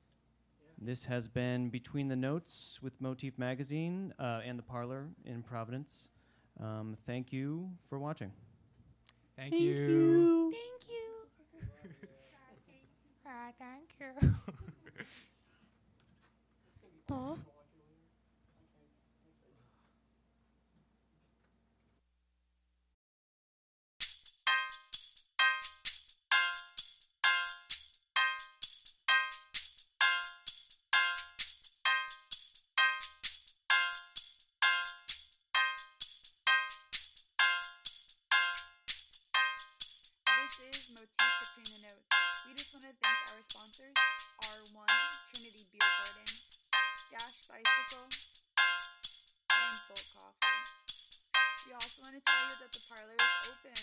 This 0.81 1.05
has 1.05 1.27
been 1.27 1.69
Between 1.69 2.07
the 2.07 2.15
Notes 2.15 2.79
with 2.81 2.99
Motif 2.99 3.37
Magazine 3.37 4.11
uh, 4.17 4.41
and 4.43 4.57
the 4.57 4.63
Parlour 4.63 5.09
in 5.23 5.43
Providence. 5.43 6.07
Um, 6.59 6.97
thank 7.05 7.31
you 7.31 7.69
for 7.89 7.99
watching. 7.99 8.31
Thank, 9.35 9.53
you. 9.59 10.49
Thank 10.51 10.89
you. 10.89 11.08
Why, 13.49 13.55
thank 13.57 13.89
you. 13.99 14.29
Bob? 17.07 17.39
This 40.27 40.77
is 40.77 40.91
Motif 40.93 41.09
Between 41.41 41.81
the 41.81 41.87
Notes. 41.87 42.18
We 42.47 42.55
just 42.55 42.71
want 42.71 42.87
to 42.87 42.95
thank 43.03 43.19
our 43.33 43.41
sponsors, 43.51 43.95
R1, 44.39 44.91
Trinity 45.33 45.63
Beer 45.73 45.83
Garden, 45.83 46.29
Dash 47.11 47.37
Bicycle, 47.49 48.07
and 48.07 49.75
Bolt 49.89 50.07
Coffee. 50.15 50.61
We 51.67 51.75
also 51.75 51.99
want 52.05 52.15
to 52.15 52.23
tell 52.23 52.43
you 52.47 52.55
that 52.63 52.71
the 52.71 52.83
parlour 52.87 53.17
is 53.19 53.35
open. 53.51 53.81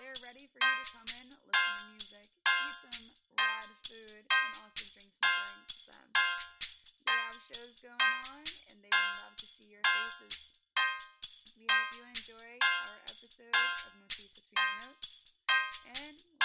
They 0.00 0.06
are 0.10 0.20
ready 0.26 0.50
for 0.50 0.58
you 0.58 0.74
to 0.82 0.86
come 0.90 1.10
in, 1.22 1.26
listen 1.30 1.74
to 1.78 1.86
music, 1.94 2.28
eat 2.34 2.76
some 2.82 3.04
rad 3.38 3.70
food, 3.86 4.22
and 4.26 4.52
also 4.60 4.82
drink 4.90 5.10
some 5.14 5.32
drinks. 5.46 5.86
Um, 5.94 6.10
they 7.06 7.16
have 7.16 7.38
shows 7.46 7.74
going 7.84 8.12
on, 8.34 8.42
and 8.72 8.76
they 8.82 8.90
would 8.90 9.16
love 9.22 9.36
to 9.38 9.46
see 9.46 9.70
your 9.70 9.84
faces. 9.84 10.58
We 11.54 11.64
hope 11.70 11.90
you 11.94 12.02
enjoy 12.04 12.50
our 12.60 12.98
episode 13.06 13.54
of 13.54 13.90
Motif 14.02 14.34
Between 14.34 14.70
Notes, 14.82 15.32
and 15.86 16.35